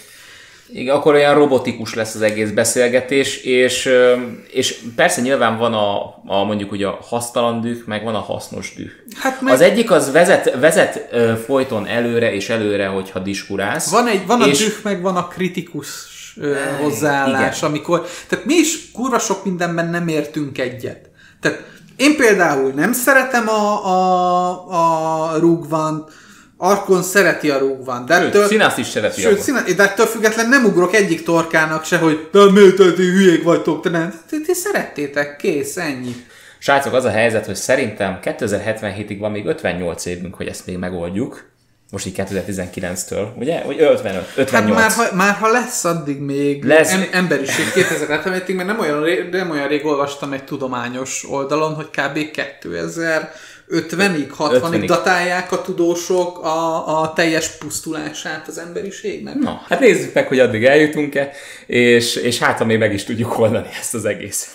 igen, 0.70 0.96
akkor 0.96 1.14
olyan 1.14 1.34
robotikus 1.34 1.94
lesz 1.94 2.16
az 2.16 2.22
egész 2.22 2.50
beszélgetés, 2.50 3.38
és, 3.38 3.90
és 4.52 4.80
persze 4.96 5.22
nyilván 5.22 5.58
van 5.58 5.74
a, 5.74 6.06
a 6.26 6.44
mondjuk 6.44 6.72
ugye 6.72 6.88
a 6.88 7.00
hasztalan 7.02 7.62
düh, 7.62 7.78
meg 7.86 8.04
van 8.04 8.16
a 8.16 8.20
hasznos 8.20 8.74
düh. 8.76 8.90
Hát 9.16 9.42
meg... 9.42 9.54
Az 9.54 9.62
egyik 9.62 9.92
az 9.92 10.12
vezet, 10.12 10.60
vezet 10.60 11.16
folyton 11.46 11.88
előre 11.88 12.34
és 12.34 12.50
előre, 12.50 12.88
hogyha 12.88 13.20
diskurálsz. 13.20 13.90
Van, 13.90 14.08
egy, 14.08 14.26
van 14.26 14.42
és... 14.42 14.62
a 14.62 14.64
düh, 14.64 14.74
meg 14.84 15.02
van 15.02 15.16
a 15.16 15.28
kritikus 15.28 15.88
hozzáállás, 16.82 17.58
Igen. 17.58 17.70
amikor, 17.70 18.08
tehát 18.28 18.46
mi 18.46 18.54
is 18.54 18.92
kurva 18.92 19.20
sok 19.20 19.46
mindenben 19.46 19.90
nem 19.90 20.08
értünk 20.08 20.58
egyet. 20.58 21.10
Tehát 21.42 21.64
én 21.96 22.16
például 22.16 22.72
nem 22.72 22.94
szeretem 22.94 23.48
a, 23.50 23.86
a, 23.86 25.32
a 25.32 25.38
rúgvant, 25.38 26.12
Arkon 26.58 27.04
szereti 27.04 27.50
a 27.50 27.58
rúgvan. 27.58 28.06
De 28.06 28.16
sőt, 28.16 28.28
ettől, 28.28 28.48
Színász 28.48 28.78
is 28.78 28.88
szereti 28.88 29.22
sőt, 29.22 29.40
színász, 29.40 29.74
de 29.74 29.84
ettől 29.84 30.06
független 30.06 30.50
nem 30.50 30.66
ugrok 30.66 30.94
egyik 30.94 31.24
torkának 31.24 31.84
se, 31.84 31.98
hogy 31.98 32.30
de 32.32 32.52
miért 32.52 32.76
ti 32.76 33.04
hülyék 33.04 33.44
vagytok, 33.44 33.82
te 33.82 33.90
nem. 33.90 34.22
Ti, 34.30 34.42
ti 34.42 34.54
szerettétek, 34.54 35.36
kész, 35.36 35.78
ennyi. 35.78 36.16
Srácok, 36.60 36.94
az 36.94 37.06
a 37.06 37.10
helyzet, 37.10 37.46
hogy 37.46 37.56
szerintem 37.56 38.20
2077-ig 38.24 39.16
van 39.20 39.32
még 39.32 39.46
58 39.46 40.06
évünk, 40.06 40.36
hogy 40.36 40.48
ezt 40.48 40.66
még 40.66 40.78
megoldjuk. 40.78 41.46
Most 41.92 42.06
így 42.06 42.14
2019-től, 42.18 43.28
ugye? 43.36 43.62
Vagy 43.66 43.82
55, 43.82 44.32
58. 44.36 44.52
Hát 44.52 44.68
már 44.68 44.92
ha, 44.92 45.16
már 45.16 45.34
ha 45.34 45.52
lesz 45.52 45.84
addig 45.84 46.20
még 46.20 46.64
lesz. 46.64 46.94
Em, 46.94 47.08
emberiség 47.12 47.66
2077-ig, 47.76 48.56
mert 48.56 48.68
nem 48.68 48.80
olyan, 48.80 49.04
rég, 49.04 49.30
nem 49.32 49.50
olyan 49.50 49.68
rég 49.68 49.86
olvastam 49.86 50.34
egy 50.34 50.44
tudományos 50.44 51.26
oldalon, 51.30 51.74
hogy 51.74 51.90
kb. 51.90 52.32
2000 52.60 53.32
50-ig, 53.70 54.28
60-ig 54.38 54.84
datálják 54.86 55.52
a 55.52 55.62
tudósok 55.62 56.40
a, 56.40 57.02
a 57.02 57.14
teljes 57.14 57.50
pusztulását 57.50 58.48
az 58.48 58.58
emberiségnek. 58.58 59.36
Na, 59.36 59.62
hát 59.68 59.80
nézzük 59.80 60.14
meg, 60.14 60.28
hogy 60.28 60.40
addig 60.40 60.66
eljutunk-e, 60.66 61.32
és, 61.66 62.16
és 62.16 62.40
hát, 62.40 62.58
ha 62.58 62.66
még 62.66 62.78
meg 62.78 62.94
is 62.94 63.04
tudjuk 63.04 63.40
oldani 63.40 63.70
ezt 63.80 63.94
az 63.94 64.06
egészet. 64.06 64.50